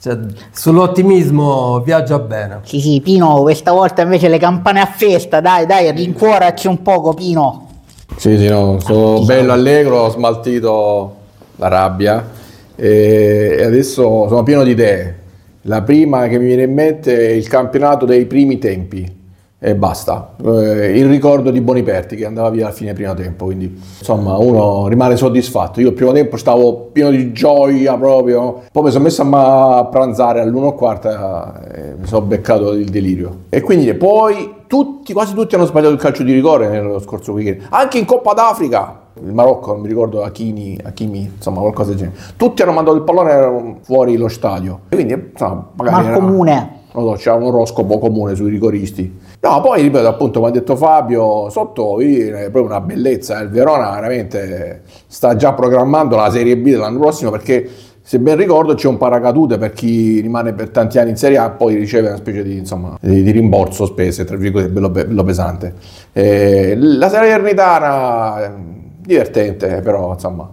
cioè, 0.00 0.18
sull'ottimismo 0.50 1.80
viaggia 1.80 2.18
bene. 2.18 2.60
Sì, 2.64 2.80
sì, 2.80 3.00
Pino, 3.02 3.42
questa 3.42 3.72
volta 3.72 4.02
invece 4.02 4.28
le 4.28 4.38
campane 4.38 4.80
a 4.80 4.86
festa, 4.86 5.40
dai, 5.40 5.66
dai, 5.66 5.90
rincuoraci 5.92 6.66
un 6.66 6.82
poco, 6.82 7.12
Pino. 7.12 7.68
Sì, 8.16 8.38
sì, 8.38 8.48
no, 8.48 8.80
sono 8.80 9.24
bello 9.24 9.52
allegro, 9.52 10.00
ho 10.00 10.10
smaltito 10.10 11.16
la 11.56 11.68
rabbia 11.68 12.28
e 12.74 13.56
e 13.58 13.64
adesso 13.64 14.26
sono 14.28 14.42
pieno 14.42 14.64
di 14.64 14.70
idee. 14.70 15.18
La 15.62 15.82
prima 15.82 16.26
che 16.28 16.38
mi 16.38 16.46
viene 16.46 16.62
in 16.62 16.72
mente 16.72 17.14
è 17.14 17.32
il 17.32 17.46
campionato 17.46 18.06
dei 18.06 18.24
primi 18.24 18.58
tempi 18.58 19.19
e 19.62 19.74
basta. 19.76 20.34
Eh, 20.42 20.98
il 20.98 21.06
ricordo 21.06 21.50
di 21.50 21.60
Boniperti 21.60 22.16
che 22.16 22.24
andava 22.24 22.48
via 22.48 22.68
a 22.68 22.70
fine 22.70 22.94
primo 22.94 23.12
tempo, 23.12 23.44
quindi 23.44 23.66
insomma 23.98 24.36
uno 24.38 24.88
rimane 24.88 25.16
soddisfatto. 25.16 25.80
Io 25.80 25.88
il 25.88 25.94
primo 25.94 26.12
tempo 26.12 26.38
stavo 26.38 26.88
pieno 26.90 27.10
di 27.10 27.30
gioia 27.32 27.94
proprio, 27.98 28.62
poi 28.72 28.82
mi 28.84 28.90
sono 28.90 29.04
messo 29.04 29.22
a 29.22 29.84
pranzare 29.84 30.40
all'uno 30.40 30.72
e 30.72 30.74
quarta 30.74 31.60
e 31.72 31.94
mi 32.00 32.06
sono 32.06 32.22
beccato 32.24 32.72
il 32.72 32.88
delirio. 32.88 33.42
E 33.50 33.60
quindi 33.60 33.92
poi 33.92 34.54
tutti, 34.66 35.12
quasi 35.12 35.34
tutti 35.34 35.54
hanno 35.56 35.66
sbagliato 35.66 35.92
il 35.92 36.00
calcio 36.00 36.22
di 36.22 36.32
rigore 36.32 36.68
nello 36.68 36.98
scorso 36.98 37.32
weekend, 37.32 37.66
anche 37.68 37.98
in 37.98 38.06
Coppa 38.06 38.32
d'Africa. 38.32 38.98
Il 39.22 39.34
Marocco, 39.34 39.72
non 39.72 39.82
mi 39.82 39.88
ricordo 39.88 40.22
Hakimi, 40.22 40.78
Hakimi, 40.82 41.32
insomma 41.36 41.60
qualcosa 41.60 41.90
del 41.90 41.98
genere. 41.98 42.16
Tutti 42.36 42.62
hanno 42.62 42.72
mandato 42.72 42.96
il 42.96 43.02
pallone 43.02 43.76
fuori 43.82 44.16
lo 44.16 44.28
stadio. 44.28 44.80
E 44.88 44.94
quindi, 44.94 45.12
insomma, 45.32 45.66
magari 45.74 45.96
Ma 46.04 46.10
era- 46.10 46.18
comune. 46.18 46.70
non 46.94 47.04
so, 47.04 47.12
c'era 47.16 47.34
un 47.36 47.42
oroscopo 47.42 47.98
comune 47.98 48.34
sui 48.34 48.48
rigoristi. 48.48 49.18
No, 49.42 49.62
poi 49.62 49.80
ripeto, 49.80 50.06
appunto, 50.06 50.38
come 50.38 50.50
ha 50.50 50.52
detto 50.52 50.76
Fabio, 50.76 51.48
sotto 51.48 51.98
è 51.98 52.50
proprio 52.50 52.64
una 52.64 52.82
bellezza. 52.82 53.40
Il 53.40 53.48
Verona 53.48 53.90
veramente 53.90 54.82
sta 55.06 55.34
già 55.34 55.54
programmando 55.54 56.14
la 56.14 56.30
Serie 56.30 56.58
B 56.58 56.68
dell'anno 56.68 56.98
prossimo 56.98 57.30
perché, 57.30 57.66
se 58.02 58.18
ben 58.18 58.36
ricordo, 58.36 58.74
c'è 58.74 58.86
un 58.86 58.98
paracadute 58.98 59.56
per 59.56 59.72
chi 59.72 60.20
rimane 60.20 60.52
per 60.52 60.68
tanti 60.68 60.98
anni 60.98 61.10
in 61.10 61.16
Serie 61.16 61.38
A, 61.38 61.48
poi 61.48 61.76
riceve 61.76 62.08
una 62.08 62.18
specie 62.18 62.42
di, 62.42 62.58
insomma, 62.58 62.98
di, 63.00 63.30
rimborso 63.30 63.86
spese, 63.86 64.24
tra 64.24 64.36
virgolette, 64.36 64.70
bello, 64.70 64.90
bello 64.90 65.24
pesante. 65.24 65.72
Eh, 66.12 66.74
la 66.76 67.08
Salernitana, 67.08 68.44
eh, 68.44 68.50
divertente, 68.98 69.80
però, 69.80 70.12
insomma, 70.12 70.50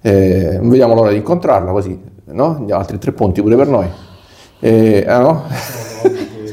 eh, 0.00 0.56
non 0.58 0.70
vediamo 0.70 0.94
l'ora 0.94 1.10
di 1.10 1.16
incontrarla 1.16 1.72
così, 1.72 2.00
no? 2.24 2.62
Gli 2.64 2.72
altri 2.72 2.96
tre 2.96 3.12
punti 3.12 3.42
pure 3.42 3.56
per 3.56 3.68
noi. 3.68 3.86
Eh, 4.60 5.04
ah, 5.06 5.18
no? 5.18 5.42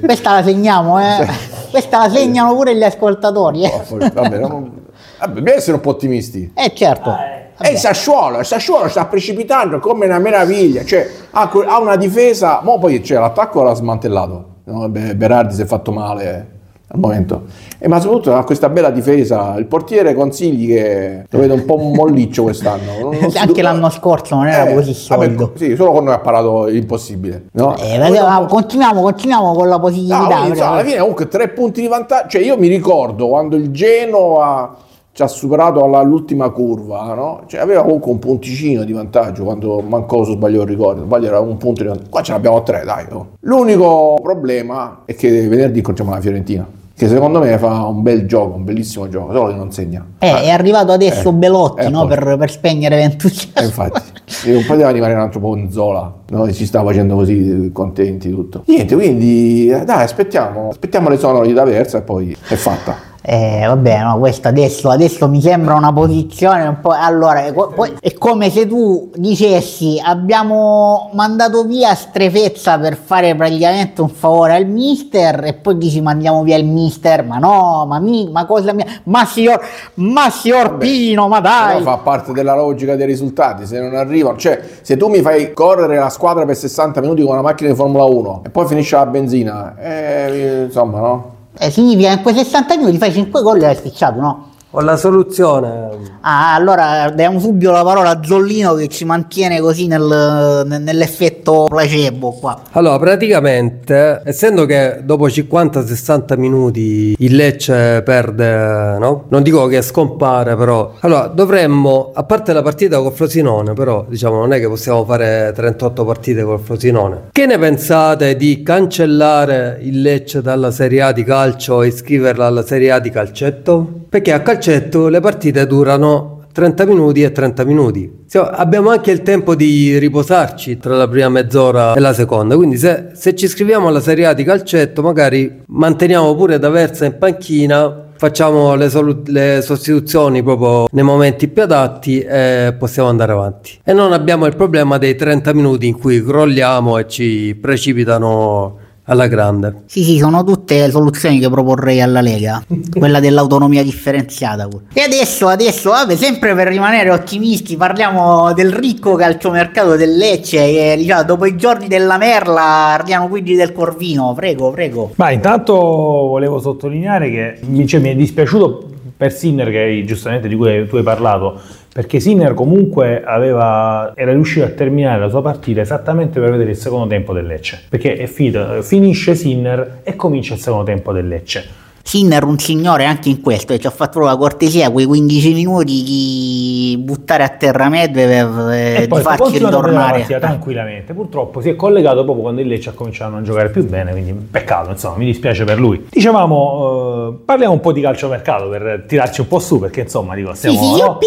Questa 0.04 0.34
la 0.34 0.44
segniamo, 0.44 1.00
eh. 1.00 1.56
Questa 1.78 2.00
la 2.00 2.10
segnano 2.10 2.56
pure 2.56 2.76
gli 2.76 2.82
ascoltatori, 2.82 3.64
eh. 3.64 3.84
Vabbè, 3.88 4.40
non... 4.40 4.88
Vabbè, 5.20 5.32
dobbiamo 5.32 5.60
essere 5.60 5.76
un 5.76 5.82
po' 5.82 5.92
ottimisti. 5.92 6.52
Eh 6.56 6.74
certo. 6.74 7.16
E 7.62 7.72
il 7.72 7.78
Sassuolo, 7.78 8.40
il 8.40 8.46
Sassuolo 8.48 8.90
sta 8.90 9.06
precipitando 9.06 9.78
come 9.78 10.08
una 10.08 10.18
meraviglia, 10.18 10.84
cioè 10.84 11.08
ha, 11.30 11.80
una 11.80 11.96
difesa, 11.96 12.62
ma 12.64 12.80
poi 12.80 13.04
cioè, 13.04 13.20
l'attacco 13.20 13.62
l'ha 13.62 13.76
smantellato, 13.76 14.46
no? 14.64 14.90
Beh, 14.90 15.16
Berardi 15.16 15.54
si 15.54 15.62
è 15.62 15.66
fatto 15.66 15.92
male 15.92 16.57
al 16.90 17.00
momento, 17.00 17.44
e, 17.80 17.88
ma 17.90 18.00
soprattutto 18.00 18.34
ha 18.34 18.44
questa 18.46 18.70
bella 18.70 18.90
difesa, 18.92 19.56
il 19.58 19.66
portiere 19.66 20.14
consigli 20.14 20.68
che 20.68 21.26
lo 21.30 21.40
vedo 21.40 21.54
un 21.54 21.66
po' 21.66 21.76
molliccio 21.78 22.44
quest'anno. 22.44 22.92
Non- 23.02 23.18
non 23.20 23.32
Anche 23.36 23.62
l'anno 23.62 23.90
scorso 23.90 24.36
non 24.36 24.48
era 24.48 24.70
Eh, 24.70 24.74
così 24.74 24.92
vabbè, 25.08 25.26
solido. 25.26 25.52
sì, 25.56 25.76
solo 25.76 25.92
con 25.92 26.06
noi 26.06 26.14
ha 26.14 26.20
parlato 26.20 26.66
l'impossibile. 26.66 27.48
No? 27.52 27.76
Eh, 27.78 27.98
ma 27.98 28.46
continuiamo, 28.46 29.02
continuiamo 29.02 29.54
con 29.54 29.68
la 29.68 29.76
No, 29.76 29.82
positività. 29.82 30.18
quindi, 30.18 30.34
perché- 30.36 30.50
insomma, 30.54 30.72
alla 30.72 30.84
fine 30.84 30.98
comunque 31.00 31.28
tre 31.28 31.48
punti 31.50 31.82
di 31.82 31.88
vantaggio. 31.88 32.28
Cioè, 32.30 32.42
io 32.42 32.58
mi 32.58 32.68
ricordo 32.70 33.28
quando 33.28 33.56
il 33.58 33.70
Genoa 33.72 34.76
ci 35.12 35.24
ha 35.24 35.28
superato 35.28 35.84
all'ultima 35.84 36.50
curva, 36.52 37.14
no? 37.16 37.42
Cioè, 37.48 37.60
aveva 37.60 37.82
comunque 37.82 38.12
un 38.12 38.20
punticino 38.20 38.84
di 38.84 38.94
vantaggio 38.94 39.44
quando 39.44 39.82
Mancoso 39.82 40.34
sbagliò 40.34 40.62
il 40.62 40.68
rigore. 40.68 41.02
Sbaglio 41.02 41.26
era 41.28 41.40
un 41.40 41.58
punto 41.58 41.82
di 41.82 41.88
vantaggio. 41.90 42.10
Qua 42.12 42.22
ce 42.22 42.32
l'abbiamo 42.34 42.62
tre, 42.64 42.84
dai. 42.86 43.06
oh. 43.12 43.28
L'unico 43.42 44.20
problema 44.22 45.00
è 45.06 45.16
che 45.16 45.48
venerdì 45.48 45.80
incontriamo 45.80 46.14
la 46.14 46.22
Fiorentina. 46.22 46.68
Che 46.98 47.08
secondo 47.08 47.38
me 47.38 47.60
fa 47.60 47.86
un 47.86 48.02
bel 48.02 48.26
gioco, 48.26 48.56
un 48.56 48.64
bellissimo 48.64 49.08
gioco, 49.08 49.32
solo 49.32 49.50
che 49.50 49.54
non 49.54 49.72
segna. 49.72 50.04
Eh, 50.18 50.42
è 50.42 50.50
arrivato 50.50 50.92
adesso 50.92 51.30
Eh, 51.30 51.34
Belotti, 51.34 51.86
eh, 51.86 51.90
no? 51.90 52.08
Per, 52.08 52.38
per 52.40 52.50
spegnere 52.50 52.96
Ventus. 52.96 53.52
Eh, 53.54 53.66
infatti, 53.66 54.02
non 54.46 54.66
poteva 54.66 54.90
rimanere 54.90 55.20
un 55.20 55.26
altro 55.26 55.40
po' 55.40 55.56
in 55.56 55.72
zola, 55.72 56.12
no? 56.30 56.52
ci 56.52 56.66
sta 56.66 56.84
facendo 56.84 57.14
così 57.14 57.70
contenti 57.72 58.32
tutto. 58.32 58.64
Niente, 58.66 58.96
quindi 58.96 59.70
eh, 59.70 59.84
dai, 59.84 60.02
aspettiamo, 60.06 60.70
aspettiamo 60.70 61.10
le 61.10 61.18
sonore 61.18 61.46
di 61.46 61.54
D'Aversa 61.54 62.00
e 62.00 62.02
poi 62.02 62.36
è 62.48 62.56
fatta. 62.56 62.96
Eh, 63.30 63.66
vabbè, 63.68 64.04
no, 64.04 64.20
questo 64.20 64.48
adesso, 64.48 64.90
adesso 64.90 65.28
mi 65.28 65.42
sembra 65.42 65.74
una 65.74 65.92
posizione 65.92 66.66
un 66.66 66.80
po'. 66.80 66.92
Allora, 66.92 67.44
è, 67.44 67.54
co- 67.54 67.74
poi- 67.76 67.98
è 68.00 68.14
come 68.14 68.50
se 68.50 68.66
tu 68.66 69.12
dicessi: 69.16 70.02
abbiamo 70.02 71.10
mandato 71.12 71.66
via 71.66 71.94
Strefezza 71.94 72.80
per 72.80 72.96
fare 72.96 73.36
praticamente 73.36 74.00
un 74.00 74.08
favore 74.08 74.56
al 74.56 74.66
mister, 74.66 75.44
e 75.44 75.56
poi 75.56 75.78
dici 75.78 76.00
mandiamo 76.00 76.42
via 76.44 76.56
il 76.56 76.64
mister. 76.64 77.26
Ma 77.26 77.38
no, 77.38 77.86
ma, 77.86 78.00
mi, 78.00 78.30
ma 78.32 78.46
cosa 78.46 78.72
mia? 78.72 78.86
Ma 79.04 79.26
signor, 79.26 79.60
ma 79.96 80.30
signor 80.30 80.78
Pino, 80.78 81.28
ma 81.28 81.42
dai! 81.42 81.82
Fa 81.82 81.98
parte 81.98 82.32
della 82.32 82.56
logica 82.56 82.96
dei 82.96 83.08
risultati, 83.08 83.66
se 83.66 83.78
non 83.78 83.94
arrivano, 83.94 84.38
cioè 84.38 84.58
se 84.82 84.96
tu 84.96 85.10
mi 85.10 85.20
fai 85.20 85.52
correre 85.52 85.98
la 85.98 86.10
squadra 86.10 86.46
per 86.46 86.56
60 86.56 87.02
minuti 87.02 87.24
con 87.24 87.34
una 87.34 87.42
macchina 87.42 87.70
di 87.72 87.76
Formula 87.76 88.06
1 88.06 88.44
e 88.46 88.50
poi 88.50 88.66
finisce 88.68 88.96
la 88.96 89.06
benzina, 89.06 89.76
eh, 89.78 90.64
insomma 90.68 91.00
no? 91.02 91.36
Eh, 91.60 91.72
significa 91.72 92.10
che 92.10 92.16
in 92.16 92.22
quei 92.22 92.36
60 92.36 92.78
minuti 92.78 92.98
fai 92.98 93.12
5 93.12 93.42
gol 93.42 93.62
e 93.62 93.66
hai 93.66 93.76
spicciato, 93.76 94.20
no? 94.20 94.50
Ho 94.78 94.82
la 94.82 94.96
soluzione. 94.96 95.90
Ah, 96.22 96.54
allora 96.54 97.10
diamo 97.10 97.40
subito 97.40 97.72
la 97.72 97.84
parola 97.84 98.12
a 98.12 98.20
Zollino 98.22 98.76
che 98.76 98.88
ci 98.90 99.06
mantiene 99.06 99.60
così 99.60 99.88
nel- 99.88 100.64
nel- 100.68 100.82
nell'effetto 100.84 101.66
placebo 101.68 102.34
qua. 102.34 102.62
Allora, 102.74 103.00
praticamente, 103.00 104.22
essendo 104.24 104.66
che 104.68 105.00
dopo 105.04 105.30
50-60 105.30 106.38
minuti 106.38 107.16
il 107.18 107.36
Lecce 107.36 108.04
perde, 108.04 109.00
no? 109.00 109.24
Non 109.30 109.42
dico 109.42 109.66
che 109.66 109.82
scompare, 109.82 110.56
però. 110.56 110.94
Allora, 111.00 111.26
dovremmo, 111.26 112.12
a 112.14 112.24
parte 112.24 112.54
la 112.54 112.62
partita 112.62 113.00
col 113.02 113.14
Frosinone, 113.14 113.74
però, 113.74 114.06
diciamo, 114.08 114.36
non 114.36 114.54
è 114.54 114.60
che 114.60 114.68
possiamo 114.68 115.04
fare 115.06 115.54
38 115.56 116.06
partite 116.06 116.44
col 116.44 116.60
Frosinone. 116.60 117.30
Che 117.32 117.46
ne 117.48 117.58
pensate 117.58 118.36
di 118.36 118.62
cancellare 118.62 119.80
il 119.82 120.02
Lecce 120.02 120.44
dalla 120.44 120.70
Serie 120.70 121.02
A 121.02 121.12
di 121.14 121.24
calcio 121.24 121.82
e 121.82 121.88
iscriverla 121.88 122.46
alla 122.46 122.64
Serie 122.64 122.92
A 122.92 123.00
di 123.00 123.10
calcetto? 123.10 124.06
Perché 124.18 124.34
a 124.34 124.42
calcetto 124.42 125.10
le 125.10 125.20
partite 125.20 125.68
durano 125.68 126.48
30 126.52 126.86
minuti 126.86 127.22
e 127.22 127.32
30 127.32 127.64
minuti. 127.66 128.12
Abbiamo 128.34 128.90
anche 128.90 129.12
il 129.12 129.22
tempo 129.22 129.54
di 129.54 129.96
riposarci 130.00 130.80
tra 130.80 130.96
la 130.96 131.08
prima 131.08 131.30
mezz'ora 131.30 131.94
e 131.94 132.00
la 132.00 132.14
seconda. 132.14 132.56
Quindi, 132.56 132.78
se, 132.78 133.10
se 133.14 133.36
ci 133.36 133.46
iscriviamo 133.46 133.90
alla 133.90 134.00
Serie 134.00 134.26
A 134.26 134.34
di 134.34 134.44
calcetto, 134.44 135.04
magari 135.04 135.62
manteniamo 135.68 136.34
pure 136.34 136.58
D'Aversa 136.58 137.06
in 137.06 137.20
panchina. 137.20 138.06
Facciamo 138.18 138.74
le, 138.74 138.90
solu- 138.90 139.28
le 139.28 139.62
sostituzioni 139.62 140.42
proprio 140.42 140.88
nei 140.90 141.04
momenti 141.04 141.48
più 141.48 141.62
adatti 141.62 142.20
e 142.20 142.74
possiamo 142.76 143.10
andare 143.10 143.34
avanti. 143.34 143.82
E 143.84 143.94
non 143.94 144.14
abbiamo 144.14 144.48
il 144.48 144.56
problema 144.56 144.98
dei 144.98 145.16
30 145.16 145.54
minuti 145.54 145.86
in 145.86 145.96
cui 146.00 146.24
crolliamo 146.24 146.98
e 146.98 147.08
ci 147.08 147.56
precipitano 147.62 148.86
alla 149.08 149.28
grande. 149.28 149.84
Sì, 149.86 150.04
sì, 150.04 150.18
sono 150.18 150.44
tutte 150.44 150.90
soluzioni 150.90 151.40
che 151.40 151.50
proporrei 151.50 152.02
alla 152.02 152.22
Lega, 152.22 152.64
quella 152.98 153.20
dell'autonomia 153.20 153.84
differenziata. 153.84 154.68
pure. 154.68 154.86
E 154.94 155.02
adesso, 155.02 155.48
adesso, 155.48 155.90
vabbè, 155.92 156.16
sempre 156.16 156.54
per 156.56 156.68
rimanere 156.68 157.10
ottimisti, 157.10 157.76
parliamo 157.76 158.54
del 158.54 158.72
ricco 158.72 159.16
calciomercato 159.16 159.96
del 159.96 160.16
Lecce, 160.16 160.58
che 160.58 160.96
diciamo, 160.98 161.24
dopo 161.24 161.46
i 161.46 161.56
giorni 161.56 161.88
della 161.88 162.18
Merla 162.18 162.94
arriviamo 162.94 163.28
quindi 163.28 163.56
del 163.56 163.72
Corvino, 163.74 164.34
prego, 164.34 164.72
prego. 164.72 165.12
Ma 165.16 165.32
intanto 165.32 165.74
volevo 165.74 166.60
sottolineare 166.60 167.30
che 167.30 167.86
cioè, 167.86 168.00
mi 168.00 168.10
è 168.10 168.16
dispiaciuto 168.16 168.96
per 169.16 169.34
Sinner, 169.34 169.70
che 169.72 170.04
giustamente 170.06 170.48
di 170.48 170.56
cui 170.56 170.88
tu 170.88 170.98
hai 170.98 171.04
parlato, 171.04 171.60
perché 171.98 172.20
Sinner 172.20 172.54
comunque 172.54 173.24
aveva, 173.24 174.12
era 174.14 174.32
riuscito 174.32 174.64
a 174.64 174.70
terminare 174.70 175.20
la 175.20 175.30
sua 175.30 175.42
partita 175.42 175.82
esattamente 175.82 176.40
per 176.40 176.52
vedere 176.52 176.70
il 176.70 176.78
secondo 176.78 177.08
tempo 177.08 177.34
del 177.34 177.48
Lecce. 177.48 177.86
Perché 177.90 178.14
è 178.18 178.28
finito, 178.28 178.84
finisce 178.84 179.34
Sinner 179.34 180.02
e 180.04 180.16
comincia 180.16 180.54
il 180.54 180.60
secondo 180.60 180.86
tempo 180.86 181.12
del 181.12 181.28
Lecce. 181.28 181.68
Sinner 182.04 182.44
un 182.44 182.60
signore 182.60 183.06
anche 183.06 183.30
in 183.30 183.42
questo 183.42 183.74
e 183.74 183.80
ci 183.80 183.88
ha 183.88 183.90
fatto 183.90 184.20
la 184.20 184.38
cortesia 184.38 184.92
quei 184.92 185.08
15 185.08 185.54
minuti 185.54 186.04
di 186.04 186.98
buttare 187.00 187.42
a 187.42 187.50
terra 187.50 187.90
Medvedev 187.90 188.70
e, 188.70 188.94
E 188.94 189.02
di 189.02 189.08
poi 189.08 189.22
sta 189.22 189.36
farci 189.36 189.58
ritornare. 189.58 190.18
partita 190.20 190.38
tranquillamente. 190.38 191.16
Purtroppo 191.16 191.62
si 191.62 191.70
è 191.70 191.76
collegato 191.76 192.24
proprio 192.24 192.44
quando 192.44 192.62
il 192.62 192.68
Lecce 192.68 192.90
ha 192.90 192.94
cominciato 192.94 193.32
a 193.32 193.34
non 193.34 193.44
giocare 193.44 193.72
più 193.72 193.84
bene, 193.84 194.12
quindi 194.12 194.34
peccato, 194.34 194.92
insomma, 194.92 195.18
mi 195.18 195.26
dispiace 195.26 195.64
per 195.64 195.80
lui. 195.80 196.06
Dicevamo, 196.12 197.30
eh, 197.40 197.44
parliamo 197.44 197.74
un 197.74 197.80
po' 197.80 197.92
di 197.92 198.02
calciomercato 198.02 198.70
per 198.70 199.06
tirarci 199.08 199.42
un 199.42 199.48
po' 199.48 199.58
su, 199.58 199.80
perché 199.80 200.02
insomma, 200.02 200.36
dico, 200.36 200.54
Sì, 200.54 200.70
stiamo... 200.70 200.94
sì, 200.94 201.02
no? 201.02 201.18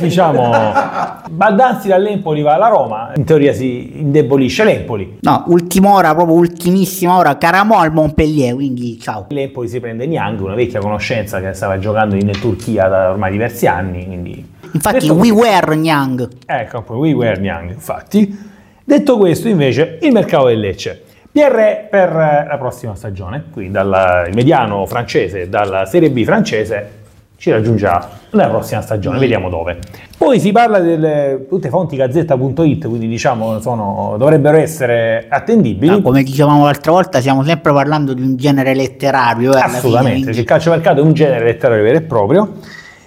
Diciamo, 0.00 0.50
Baldanzi 1.30 1.88
dall'Empoli 1.88 2.42
va 2.42 2.54
alla 2.54 2.68
Roma, 2.68 3.12
in 3.14 3.24
teoria 3.24 3.52
si 3.52 4.00
indebolisce 4.00 4.64
l'Empoli. 4.64 5.18
No, 5.20 5.44
ultima 5.48 5.92
ora, 5.92 6.14
proprio 6.14 6.36
ultimissima 6.36 7.16
ora, 7.16 7.36
Caramò 7.38 7.78
al 7.78 7.92
Montpellier, 7.92 8.54
quindi 8.54 8.98
ciao. 8.98 9.26
L'Empoli 9.28 9.68
si 9.68 9.80
prende 9.80 10.06
Niang, 10.06 10.40
una 10.40 10.54
vecchia 10.54 10.80
conoscenza 10.80 11.40
che 11.40 11.52
stava 11.52 11.78
giocando 11.78 12.16
in 12.16 12.30
Turchia 12.40 12.88
da 12.88 13.10
ormai 13.10 13.30
diversi 13.30 13.66
anni, 13.66 14.04
quindi... 14.04 14.56
Infatti, 14.72 14.98
Detto 14.98 15.14
we 15.14 15.30
were 15.30 15.76
Nyang. 15.76 16.28
Ecco, 16.44 16.82
poi 16.82 16.98
we 16.98 17.12
were 17.14 17.40
Niang, 17.40 17.70
infatti. 17.70 18.36
Detto 18.84 19.16
questo, 19.16 19.48
invece, 19.48 19.98
il 20.02 20.12
mercato 20.12 20.46
del 20.46 20.60
Lecce. 20.60 21.04
PR 21.30 21.88
per 21.88 22.12
la 22.12 22.56
prossima 22.58 22.94
stagione, 22.94 23.44
quindi 23.52 23.72
dal 23.72 24.28
mediano 24.32 24.84
francese, 24.86 25.48
dalla 25.48 25.84
Serie 25.84 26.10
B 26.10 26.24
francese, 26.24 26.97
ci 27.38 27.52
raggiungerà 27.52 28.08
nella 28.32 28.48
prossima 28.48 28.80
stagione, 28.80 29.18
vediamo 29.20 29.48
dove. 29.48 29.78
Poi 30.16 30.40
si 30.40 30.50
parla 30.50 30.80
delle 30.80 31.46
tutte 31.48 31.68
fonti 31.68 31.94
gazzetta.it, 31.94 32.88
quindi 32.88 33.06
diciamo 33.06 33.60
sono, 33.60 34.16
dovrebbero 34.18 34.56
essere 34.56 35.26
attendibili. 35.28 35.92
Ah, 35.94 36.02
come 36.02 36.24
dicevamo 36.24 36.64
l'altra 36.64 36.90
volta, 36.90 37.20
stiamo 37.20 37.44
sempre 37.44 37.72
parlando 37.72 38.12
di 38.12 38.22
un 38.22 38.36
genere 38.36 38.74
letterario. 38.74 39.52
eh, 39.52 39.60
fine, 39.60 39.76
Assolutamente, 39.76 40.20
quindi- 40.22 40.38
il 40.40 40.44
calciomercato 40.44 41.00
è 41.00 41.02
un 41.04 41.12
genere 41.12 41.44
letterario 41.44 41.84
vero 41.84 41.96
e 41.98 42.02
proprio. 42.02 42.52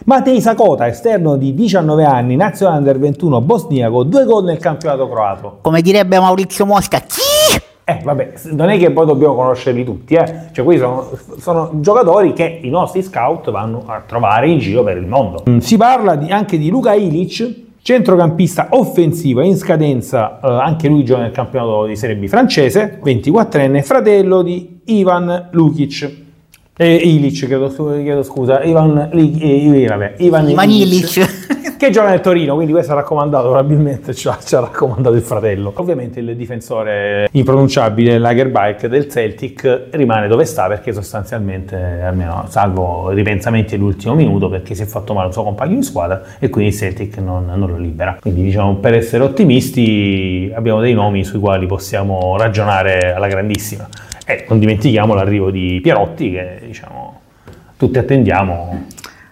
Mattei 0.06 0.40
Sakota, 0.42 0.88
esterno 0.88 1.36
di 1.36 1.54
19 1.54 2.06
anni, 2.06 2.36
nazionale 2.38 2.78
under 2.80 2.98
21 3.00 3.42
bosniaco, 3.42 4.04
due 4.04 4.24
gol 4.24 4.46
nel 4.46 4.58
campionato 4.58 5.08
croato. 5.10 5.58
Come 5.62 5.82
direbbe 5.82 6.18
Maurizio 6.20 6.66
Mosca, 6.66 7.00
chi? 7.00 7.20
Eh, 7.92 8.00
vabbè, 8.04 8.32
non 8.52 8.70
è 8.70 8.78
che 8.78 8.92
poi 8.92 9.06
dobbiamo 9.06 9.36
conoscerli 9.36 9.84
tutti, 9.84 10.14
eh. 10.16 10.26
Cioè, 10.54 10.64
questi 10.64 10.82
sono, 10.84 11.10
sono 11.38 11.70
giocatori 11.82 12.32
che 12.34 12.60
i 12.62 12.70
nostri 12.70 13.02
scout 13.04 13.52
vanno 13.52 13.84
a 13.88 14.02
trovare 14.06 14.48
in 14.50 14.60
giro 14.60 14.82
per 14.84 14.96
il 14.98 15.06
mondo. 15.08 15.44
Mm, 15.50 15.58
Si 15.58 15.76
parla 15.76 16.16
di- 16.16 16.32
anche 16.32 16.58
di 16.58 16.70
Luka 16.70 16.94
Ilic, 16.94 17.54
centrocampista 17.82 18.68
offensivo 18.70 19.42
in 19.42 19.58
scadenza, 19.58 20.40
eh, 20.42 20.48
anche 20.48 20.88
lui 20.88 21.04
gioca 21.04 21.22
nel 21.24 21.32
campionato 21.32 21.86
di 21.86 21.96
Serie 21.98 22.16
B 22.16 22.28
francese, 22.28 23.00
24enne, 23.04 23.82
fratello 23.84 24.42
di 24.42 24.80
Ivan 24.86 25.50
Lukic. 25.52 26.20
Eh, 26.78 26.96
Ilic, 26.96 27.46
chiedo, 27.46 27.68
chiedo 28.02 28.24
scusa, 28.24 28.64
Ivan, 28.64 29.10
Li- 29.12 29.38
eh, 29.84 29.88
vabbè, 29.88 30.14
Ivan 30.20 30.70
Ilic. 30.70 31.50
che 31.82 31.90
gioca 31.90 32.10
nel 32.10 32.22
Torino, 32.22 32.54
quindi 32.54 32.74
questo 32.74 32.92
ha 32.92 32.96
raccomandato, 32.96 33.50
probabilmente 33.50 34.14
ci 34.14 34.28
ha, 34.28 34.38
ci 34.38 34.54
ha 34.54 34.60
raccomandato 34.60 35.16
il 35.16 35.24
fratello. 35.24 35.74
Ovviamente 35.78 36.20
il 36.20 36.36
difensore 36.36 37.28
impronunciabile 37.32 38.20
Lagerbike 38.20 38.88
del 38.88 39.10
Celtic 39.10 39.88
rimane 39.90 40.28
dove 40.28 40.46
sta 40.46 40.68
perché 40.68 40.94
sostanzialmente, 40.94 41.76
almeno 41.76 42.46
salvo 42.50 43.10
ripensamenti 43.10 43.74
all'ultimo 43.74 44.14
minuto, 44.14 44.48
perché 44.48 44.76
si 44.76 44.84
è 44.84 44.86
fatto 44.86 45.16
male 45.16 45.26
un 45.26 45.34
suo 45.34 45.42
compagno 45.42 45.74
di 45.78 45.82
squadra 45.82 46.22
e 46.38 46.50
quindi 46.50 46.70
il 46.70 46.78
Celtic 46.78 47.18
non, 47.18 47.46
non 47.48 47.68
lo 47.68 47.78
libera. 47.78 48.16
Quindi 48.22 48.44
diciamo, 48.44 48.76
per 48.76 48.94
essere 48.94 49.24
ottimisti 49.24 50.52
abbiamo 50.54 50.82
dei 50.82 50.94
nomi 50.94 51.24
sui 51.24 51.40
quali 51.40 51.66
possiamo 51.66 52.38
ragionare 52.38 53.12
alla 53.12 53.28
grandissima. 53.28 53.90
E 54.24 54.46
non 54.48 54.60
dimentichiamo 54.60 55.16
l'arrivo 55.16 55.50
di 55.50 55.80
Pierotti 55.82 56.30
che 56.30 56.60
diciamo 56.64 57.20
tutti 57.76 57.98
attendiamo 57.98 58.86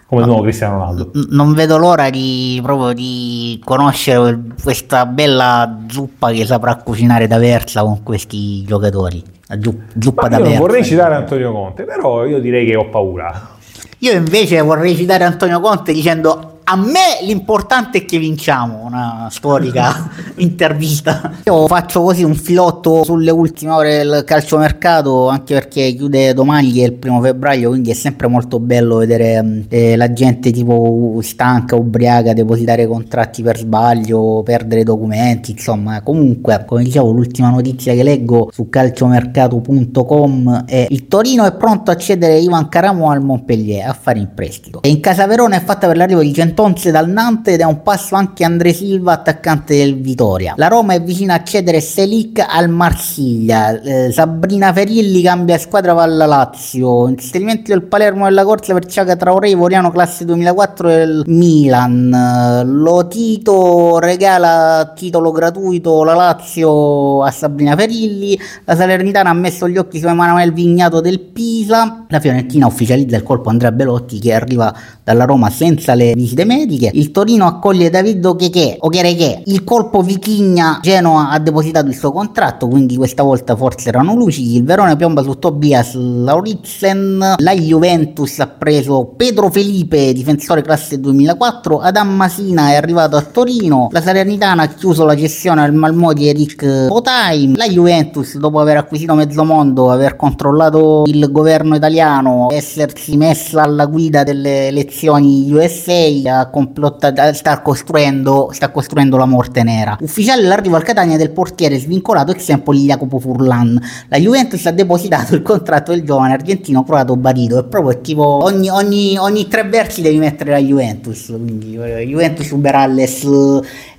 come 0.09 0.21
il 0.21 0.27
nuovo 0.27 0.41
Cristiano 0.41 0.79
Ronaldo. 0.79 1.11
Non 1.29 1.53
vedo 1.53 1.77
l'ora 1.77 2.09
di, 2.09 2.59
proprio 2.63 2.93
di 2.93 3.61
conoscere 3.63 4.39
questa 4.63 5.05
bella 5.05 5.81
zuppa 5.87 6.31
che 6.31 6.47
saprà 6.47 6.77
cucinare 6.77 7.27
da 7.27 7.37
Versa 7.37 7.83
con 7.83 8.01
questi 8.01 8.63
giocatori. 8.63 9.23
La 9.45 9.59
zu- 9.61 9.81
zuppa 9.99 10.27
da 10.27 10.39
Versa. 10.39 10.57
vorrei 10.57 10.83
citare 10.83 11.13
Antonio 11.13 11.51
Conte, 11.51 11.83
però 11.83 12.25
io 12.25 12.39
direi 12.39 12.65
che 12.65 12.75
ho 12.75 12.89
paura. 12.89 13.57
Io 13.99 14.13
invece 14.13 14.59
vorrei 14.61 14.95
citare 14.95 15.25
Antonio 15.25 15.59
Conte 15.59 15.93
dicendo 15.93 16.57
a 16.71 16.75
me 16.75 17.17
l'importante 17.23 17.99
è 17.99 18.05
che 18.05 18.19
vinciamo, 18.19 18.83
una 18.83 19.27
storica 19.31 20.07
intervista. 20.37 21.31
Io 21.45 21.65
faccio 21.65 22.01
così 22.03 22.23
un 22.23 22.35
filotto 22.35 22.78
sulle 23.03 23.31
ultime 23.31 23.71
ore 23.71 23.97
del 23.97 24.23
calciomercato, 24.25 25.27
anche 25.27 25.53
perché 25.53 25.93
chiude 25.93 26.33
domani 26.33 26.71
che 26.71 26.83
è 26.83 26.85
il 26.85 26.93
primo 26.93 27.21
febbraio, 27.21 27.69
quindi 27.69 27.91
è 27.91 27.93
sempre 27.93 28.27
molto 28.27 28.59
bello 28.59 28.97
vedere 28.97 29.41
mm, 29.41 29.61
eh, 29.69 29.95
la 29.95 30.11
gente 30.13 30.51
tipo 30.51 31.19
stanca, 31.21 31.75
ubriaca, 31.75 32.33
depositare 32.33 32.87
contratti 32.87 33.41
per 33.41 33.57
sbaglio, 33.57 34.41
perdere 34.43 34.83
documenti, 34.83 35.51
insomma, 35.51 36.01
comunque, 36.01 36.63
come 36.65 36.83
dicevo, 36.83 37.11
l'ultima 37.11 37.49
notizia 37.49 37.93
che 37.93 38.03
leggo 38.03 38.49
su 38.51 38.69
calciomercato.com 38.69 40.65
è 40.65 40.87
il 40.89 41.07
Torino 41.07 41.45
è 41.45 41.53
pronto 41.53 41.91
a 41.91 41.95
cedere 41.95 42.37
Ivan 42.37 42.69
Caramo 42.69 43.09
al 43.09 43.21
Montpellier 43.21 43.87
a 43.87 43.93
fare 43.93 44.19
in 44.19 44.29
prestito. 44.33 44.81
E 44.81 44.89
in 44.89 44.99
casa 44.99 45.27
Verona 45.27 45.55
è 45.55 45.61
fatta 45.61 45.87
per 45.87 45.97
l'arrivo 45.97 46.21
di 46.21 46.31
Gentonze 46.31 46.91
dal 46.91 47.09
Nantes 47.09 47.53
ed 47.53 47.61
è 47.61 47.65
un 47.65 47.81
passo 47.81 48.15
anche 48.15 48.43
Andre 48.43 48.73
Silva, 48.73 49.13
attaccante 49.13 49.75
del 49.75 49.99
Vitoria. 49.99 50.53
La 50.57 50.67
Roma 50.67 50.93
è 50.93 51.01
vicina 51.01 51.35
a 51.35 51.43
cedere 51.43 51.81
Selic 51.81 52.45
al 52.47 52.68
Marsiglia. 52.69 53.79
Eh, 53.81 54.11
Sabrina 54.11 54.71
Ferilli 54.73 55.21
cambia 55.21 55.57
squadra 55.57 55.93
va 55.93 56.03
alla 56.03 56.25
Lazio. 56.25 57.07
Inserimenti 57.07 57.71
del 57.71 57.83
Palermo 57.83 58.23
nella 58.25 58.43
corsa 58.43 58.73
per 58.73 58.85
Ciaga 58.85 59.15
Traoré, 59.15 59.49
Ivoriano 59.49 59.91
classe 59.91 60.25
2004 60.25 60.87
del 60.87 61.23
Milan. 61.27 62.13
Eh, 62.13 62.63
Lotito 62.65 63.99
regala 63.99 64.93
titolo 64.95 65.31
gratuito 65.31 66.03
la 66.03 66.13
Lazio 66.13 67.23
a 67.23 67.31
Sabrina 67.31 67.75
Ferilli. 67.75 68.39
La 68.65 68.75
Salernitana 68.75 69.29
ha 69.29 69.33
messo 69.33 69.67
gli 69.67 69.77
occhi 69.77 69.99
su 69.99 70.07
Emanuele 70.07 70.51
Vignato 70.51 71.01
del 71.01 71.19
Pisa. 71.19 72.05
La 72.07 72.19
Fiorentina 72.19 72.67
ufficializza 72.67 73.15
il 73.15 73.23
colpo 73.23 73.49
Andrea 73.49 73.71
Belotti 73.71 74.19
che 74.19 74.33
arriva 74.33 74.73
dalla 75.03 75.25
Roma 75.25 75.49
senza 75.49 75.93
le 75.93 76.13
visite 76.13 76.45
mediche. 76.45 76.91
Il 76.93 77.11
Torino 77.11 77.45
accoglie 77.45 77.89
David 77.89 78.23
Ocheche, 78.25 78.77
Ochereche. 78.79 79.43
Il 79.45 79.63
colpo 79.63 80.01
Vichigna, 80.01 80.79
Genoa 80.81 81.29
ha 81.29 81.39
depositato 81.39 81.87
il 81.87 81.95
suo 81.95 82.11
contratto. 82.11 82.58
Fatto, 82.59 82.67
quindi 82.67 82.97
questa 82.97 83.23
volta 83.23 83.55
forse 83.55 83.87
erano 83.87 84.13
lucidi. 84.13 84.57
Il 84.57 84.65
Verona 84.65 84.95
piomba 84.97 85.23
su 85.23 85.39
Tobias 85.39 85.93
Lauritzen, 85.93 87.35
la 87.37 87.53
Juventus 87.53 88.39
ha 88.39 88.47
preso 88.47 89.13
Pedro 89.15 89.49
Felipe, 89.49 90.11
difensore 90.11 90.61
classe 90.61 90.99
2004, 90.99 91.79
Adam 91.79 92.09
Masina 92.09 92.71
è 92.71 92.75
arrivato 92.75 93.15
a 93.15 93.21
Torino, 93.21 93.87
la 93.91 94.01
Salernitana 94.01 94.63
ha 94.63 94.67
chiuso 94.67 95.05
la 95.05 95.15
gestione 95.15 95.61
al 95.61 95.73
Malmò 95.73 96.11
di 96.11 96.27
Eric 96.27 96.87
Potaim, 96.87 97.55
la 97.55 97.67
Juventus 97.67 98.37
dopo 98.37 98.59
aver 98.59 98.77
acquisito 98.77 99.13
mezzo 99.13 99.43
mondo, 99.45 99.89
aver 99.89 100.15
controllato 100.15 101.03
il 101.05 101.31
governo 101.31 101.75
italiano, 101.75 102.47
essersi 102.51 103.15
messa 103.15 103.63
alla 103.63 103.85
guida 103.85 104.23
delle 104.23 104.67
elezioni 104.67 105.51
USA, 105.51 106.39
ha 106.39 106.49
complottato, 106.49 107.33
sta 107.33 107.61
costruendo, 107.61 108.49
sta 108.51 108.69
costruendo 108.69 109.17
la 109.17 109.25
morte 109.25 109.63
nera. 109.63 109.97
Ufficiale 110.01 110.43
l'arrivo 110.43 110.75
al 110.75 110.83
Catania 110.83 111.17
del 111.17 111.31
portiere 111.31 111.77
svincolato 111.77 112.31
ex 112.31 112.48
Empoli 112.51 112.85
Jacopo 112.85 113.19
Furlan. 113.19 113.79
La 114.07 114.17
Juventus 114.17 114.65
ha 114.65 114.71
depositato 114.71 115.35
il 115.35 115.41
contratto 115.41 115.91
del 115.91 116.03
giovane 116.03 116.33
argentino 116.33 116.83
croato 116.83 117.15
Barito. 117.15 117.59
È 117.59 117.63
proprio 117.65 117.99
tipo 118.01 118.23
ogni, 118.23 118.69
ogni, 118.69 119.17
ogni 119.17 119.47
tre 119.47 119.63
versi 119.63 120.01
devi 120.01 120.17
mettere 120.17 120.51
la 120.51 120.59
Juventus. 120.59 121.25
Quindi 121.27 121.75
eh, 121.75 122.05
Juventus 122.07 122.49
Uberalles. 122.51 123.27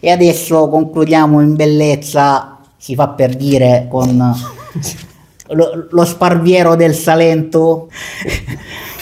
E 0.00 0.10
adesso 0.10 0.68
concludiamo 0.68 1.40
in 1.40 1.54
bellezza. 1.54 2.58
Si 2.76 2.94
fa 2.94 3.08
per 3.08 3.36
dire 3.36 3.86
con 3.88 4.34
lo, 5.48 5.86
lo 5.90 6.04
sparviero 6.04 6.76
del 6.76 6.94
Salento. 6.94 7.88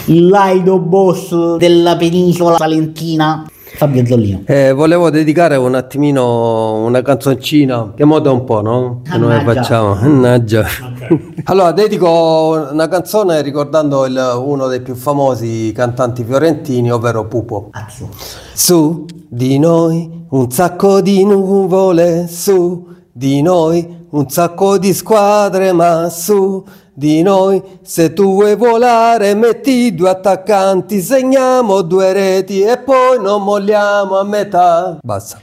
Il 0.05 0.27
laido 0.29 0.79
boss 0.79 1.57
della 1.57 1.95
penisola 1.95 2.57
salentina. 2.57 3.45
Fabio 3.79 4.05
Zollino. 4.05 4.41
Eh, 4.45 4.73
volevo 4.73 5.09
dedicare 5.09 5.55
un 5.55 5.73
attimino 5.73 6.83
una 6.83 7.01
canzoncina 7.01 7.93
che 7.95 8.03
moda 8.03 8.29
un 8.29 8.43
po', 8.43 8.59
no? 8.61 8.99
Che 9.09 9.17
noi 9.17 9.41
facciamo. 9.41 9.93
Mannaggia. 9.95 10.65
allora, 11.45 11.71
dedico 11.71 12.67
una 12.73 12.89
canzone 12.89 13.41
ricordando 13.41 14.05
il- 14.05 14.41
uno 14.43 14.67
dei 14.67 14.81
più 14.81 14.95
famosi 14.95 15.71
cantanti 15.73 16.25
fiorentini, 16.25 16.91
ovvero 16.91 17.25
Pupo. 17.27 17.69
Cazzo. 17.71 18.09
Su 18.53 19.05
di 19.29 19.57
noi 19.59 20.25
un 20.31 20.51
sacco 20.51 20.99
di 20.99 21.23
nuvole, 21.23 22.27
su 22.27 22.85
di 23.13 23.41
noi 23.41 24.05
un 24.09 24.29
sacco 24.29 24.77
di 24.77 24.93
squadre, 24.93 25.71
ma 25.71 26.09
su 26.09 26.61
di 26.99 27.21
noi 27.21 27.63
se 27.81 28.11
tu 28.11 28.33
vuoi 28.33 28.57
volare 28.57 29.33
metti 29.33 29.95
due 29.95 30.09
attaccanti, 30.09 30.99
segniamo 30.99 31.81
due 31.81 32.11
reti 32.11 32.61
e 32.61 32.77
poi 32.77 33.21
non 33.21 33.41
molliamo 33.43 34.19
a 34.19 34.23
metà. 34.25 34.97
Basta. 35.01 35.39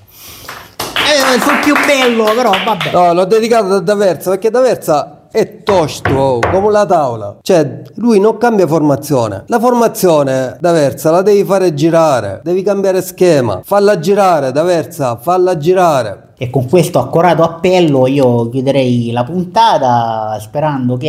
Eh, 0.77 1.41
sul 1.41 1.59
più 1.63 1.75
bello, 1.87 2.25
però 2.35 2.51
vabbè. 2.63 2.91
No, 2.93 3.15
l'ho 3.15 3.25
dedicato 3.25 3.77
a 3.77 3.81
D'Aversa 3.81 4.31
perché 4.31 4.51
D'Aversa 4.51 5.16
è 5.37 5.63
tosto 5.63 6.15
oh, 6.15 6.39
come 6.51 6.71
la 6.71 6.87
tavola. 6.87 7.37
Cioè, 7.43 7.83
lui 7.97 8.19
non 8.19 8.39
cambia 8.39 8.67
formazione. 8.67 9.45
La 9.49 9.61
formazione 9.61 10.57
D'Aversa 10.59 11.11
la 11.11 11.21
devi 11.21 11.45
fare 11.45 11.75
girare, 11.75 12.41
devi 12.43 12.63
cambiare 12.63 13.03
schema. 13.03 13.61
Falla 13.63 13.99
girare, 13.99 14.51
D'Aversa, 14.51 15.17
falla 15.17 15.59
girare. 15.59 16.27
E 16.39 16.51
con 16.51 16.69
questo 16.69 16.99
accorato 16.99 17.43
appello 17.43 18.07
io 18.07 18.51
chiuderei 18.51 19.11
la 19.11 19.25
puntata 19.25 20.37
sperando 20.39 20.99
che 20.99 21.07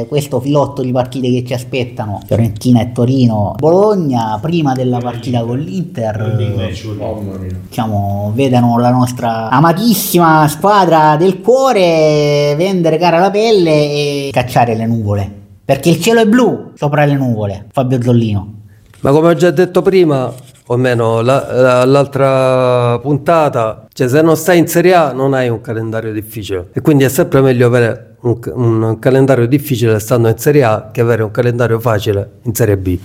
eh, 0.00 0.06
questo 0.06 0.38
filotto 0.38 0.82
di 0.82 0.92
partite 0.92 1.30
che 1.30 1.44
ci 1.46 1.54
aspettano, 1.54 2.20
Fiorentina 2.26 2.82
e 2.82 2.92
Torino, 2.92 3.54
Bologna, 3.56 4.38
prima 4.38 4.74
della 4.74 4.98
partita 4.98 5.42
con 5.44 5.58
l'Inter, 5.58 6.36
diciamo, 7.68 8.32
vedano 8.34 8.78
la 8.78 8.90
nostra 8.90 9.48
amatissima 9.48 10.46
squadra 10.46 11.16
del 11.16 11.40
cuore 11.40 12.54
vendere 12.58 12.98
cara 12.98 13.18
la 13.18 13.30
pelle 13.30 13.49
e 13.58 14.30
cacciare 14.32 14.74
le 14.74 14.86
nuvole. 14.86 15.30
Perché 15.64 15.90
il 15.90 16.00
cielo 16.00 16.20
è 16.20 16.26
blu 16.26 16.72
sopra 16.74 17.04
le 17.04 17.14
nuvole, 17.14 17.66
Fabio 17.72 18.02
Zollino. 18.02 18.54
Ma 19.00 19.10
come 19.12 19.28
ho 19.28 19.34
già 19.34 19.50
detto 19.50 19.82
prima, 19.82 20.26
o 20.66 20.74
almeno 20.74 21.20
la- 21.20 21.46
la- 21.52 21.84
l'altra 21.84 22.98
puntata, 22.98 23.86
cioè 23.92 24.08
se 24.08 24.20
non 24.22 24.36
stai 24.36 24.58
in 24.58 24.66
Serie 24.66 24.94
A 24.94 25.12
non 25.12 25.32
hai 25.34 25.48
un 25.48 25.60
calendario 25.60 26.12
difficile. 26.12 26.68
E 26.72 26.80
quindi 26.80 27.04
è 27.04 27.08
sempre 27.08 27.40
meglio 27.40 27.66
avere 27.66 28.09
un, 28.22 28.38
un 28.52 28.98
calendario 28.98 29.46
difficile 29.46 29.98
stando 29.98 30.28
in 30.28 30.36
Serie 30.38 30.64
A 30.64 30.90
che 30.92 31.00
avere 31.00 31.22
un 31.22 31.30
calendario 31.30 31.80
facile 31.80 32.38
in 32.42 32.54
Serie 32.54 32.76
B. 32.76 32.98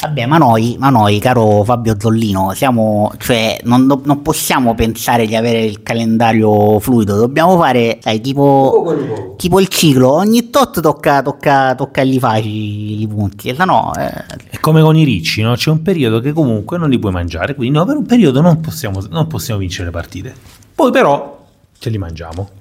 Vabbè, 0.00 0.26
ma 0.26 0.38
noi, 0.38 0.76
ma 0.78 0.90
noi, 0.90 1.18
caro 1.18 1.64
Fabio 1.64 1.96
Zollino, 1.98 2.52
siamo, 2.54 3.10
cioè, 3.18 3.58
non, 3.64 3.88
do- 3.88 4.00
non 4.04 4.22
possiamo 4.22 4.76
pensare 4.76 5.26
di 5.26 5.34
avere 5.34 5.64
il 5.64 5.82
calendario 5.82 6.78
fluido, 6.78 7.16
dobbiamo 7.16 7.58
fare, 7.58 7.98
sai, 8.00 8.20
tipo, 8.20 9.34
tipo 9.36 9.58
il 9.58 9.66
ciclo, 9.66 10.12
ogni 10.12 10.50
tot 10.50 10.80
tocca, 10.80 11.20
tocca, 11.22 11.74
tocca 11.74 12.04
gli 12.04 12.20
facili 12.20 13.02
i 13.02 13.08
punti, 13.08 13.52
se 13.52 13.64
no, 13.64 13.92
eh, 13.98 14.24
È 14.50 14.60
come 14.60 14.82
con 14.82 14.96
i 14.96 15.02
ricci, 15.02 15.42
no? 15.42 15.54
C'è 15.54 15.70
un 15.70 15.82
periodo 15.82 16.20
che 16.20 16.32
comunque 16.32 16.78
non 16.78 16.90
li 16.90 16.98
puoi 17.00 17.10
mangiare, 17.10 17.56
quindi 17.56 17.76
no, 17.76 17.84
per 17.84 17.96
un 17.96 18.06
periodo 18.06 18.40
non 18.40 18.60
possiamo, 18.60 19.02
non 19.10 19.26
possiamo 19.26 19.58
vincere 19.58 19.86
le 19.86 19.90
partite. 19.90 20.32
Poi 20.76 20.92
però 20.92 21.44
ce 21.76 21.90
li 21.90 21.98
mangiamo. 21.98 22.57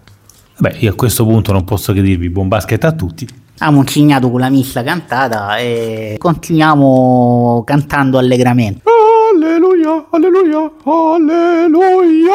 Vabbè, 0.59 0.77
io 0.79 0.91
a 0.91 0.95
questo 0.95 1.23
punto 1.23 1.51
non 1.51 1.63
posso 1.63 1.93
che 1.93 2.01
dirvi 2.01 2.29
buon 2.29 2.47
basket 2.47 2.83
a 2.83 2.91
tutti. 2.91 3.27
abbiamo 3.59 3.79
incignato 3.81 4.31
con 4.31 4.39
la 4.39 4.49
missa 4.49 4.81
cantata 4.81 5.57
e 5.57 6.15
continuiamo 6.17 7.63
cantando 7.63 8.17
allegramente. 8.17 8.81
Alleluia, 9.35 10.07
alleluia, 10.09 10.71
alleluia. 10.83 12.31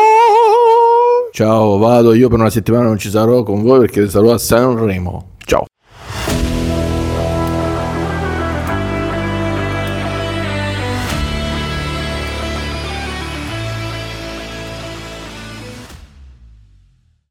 Ciao, 1.32 1.78
vado, 1.78 2.14
io 2.14 2.28
per 2.28 2.38
una 2.38 2.50
settimana 2.50 2.85
non 2.85 2.98
ci 2.98 3.11
sarò 3.11 3.42
con 3.42 3.62
voi 3.62 3.80
perché 3.80 4.08
sarò 4.08 4.32
a 4.32 4.38
Sanremo. 4.38 5.30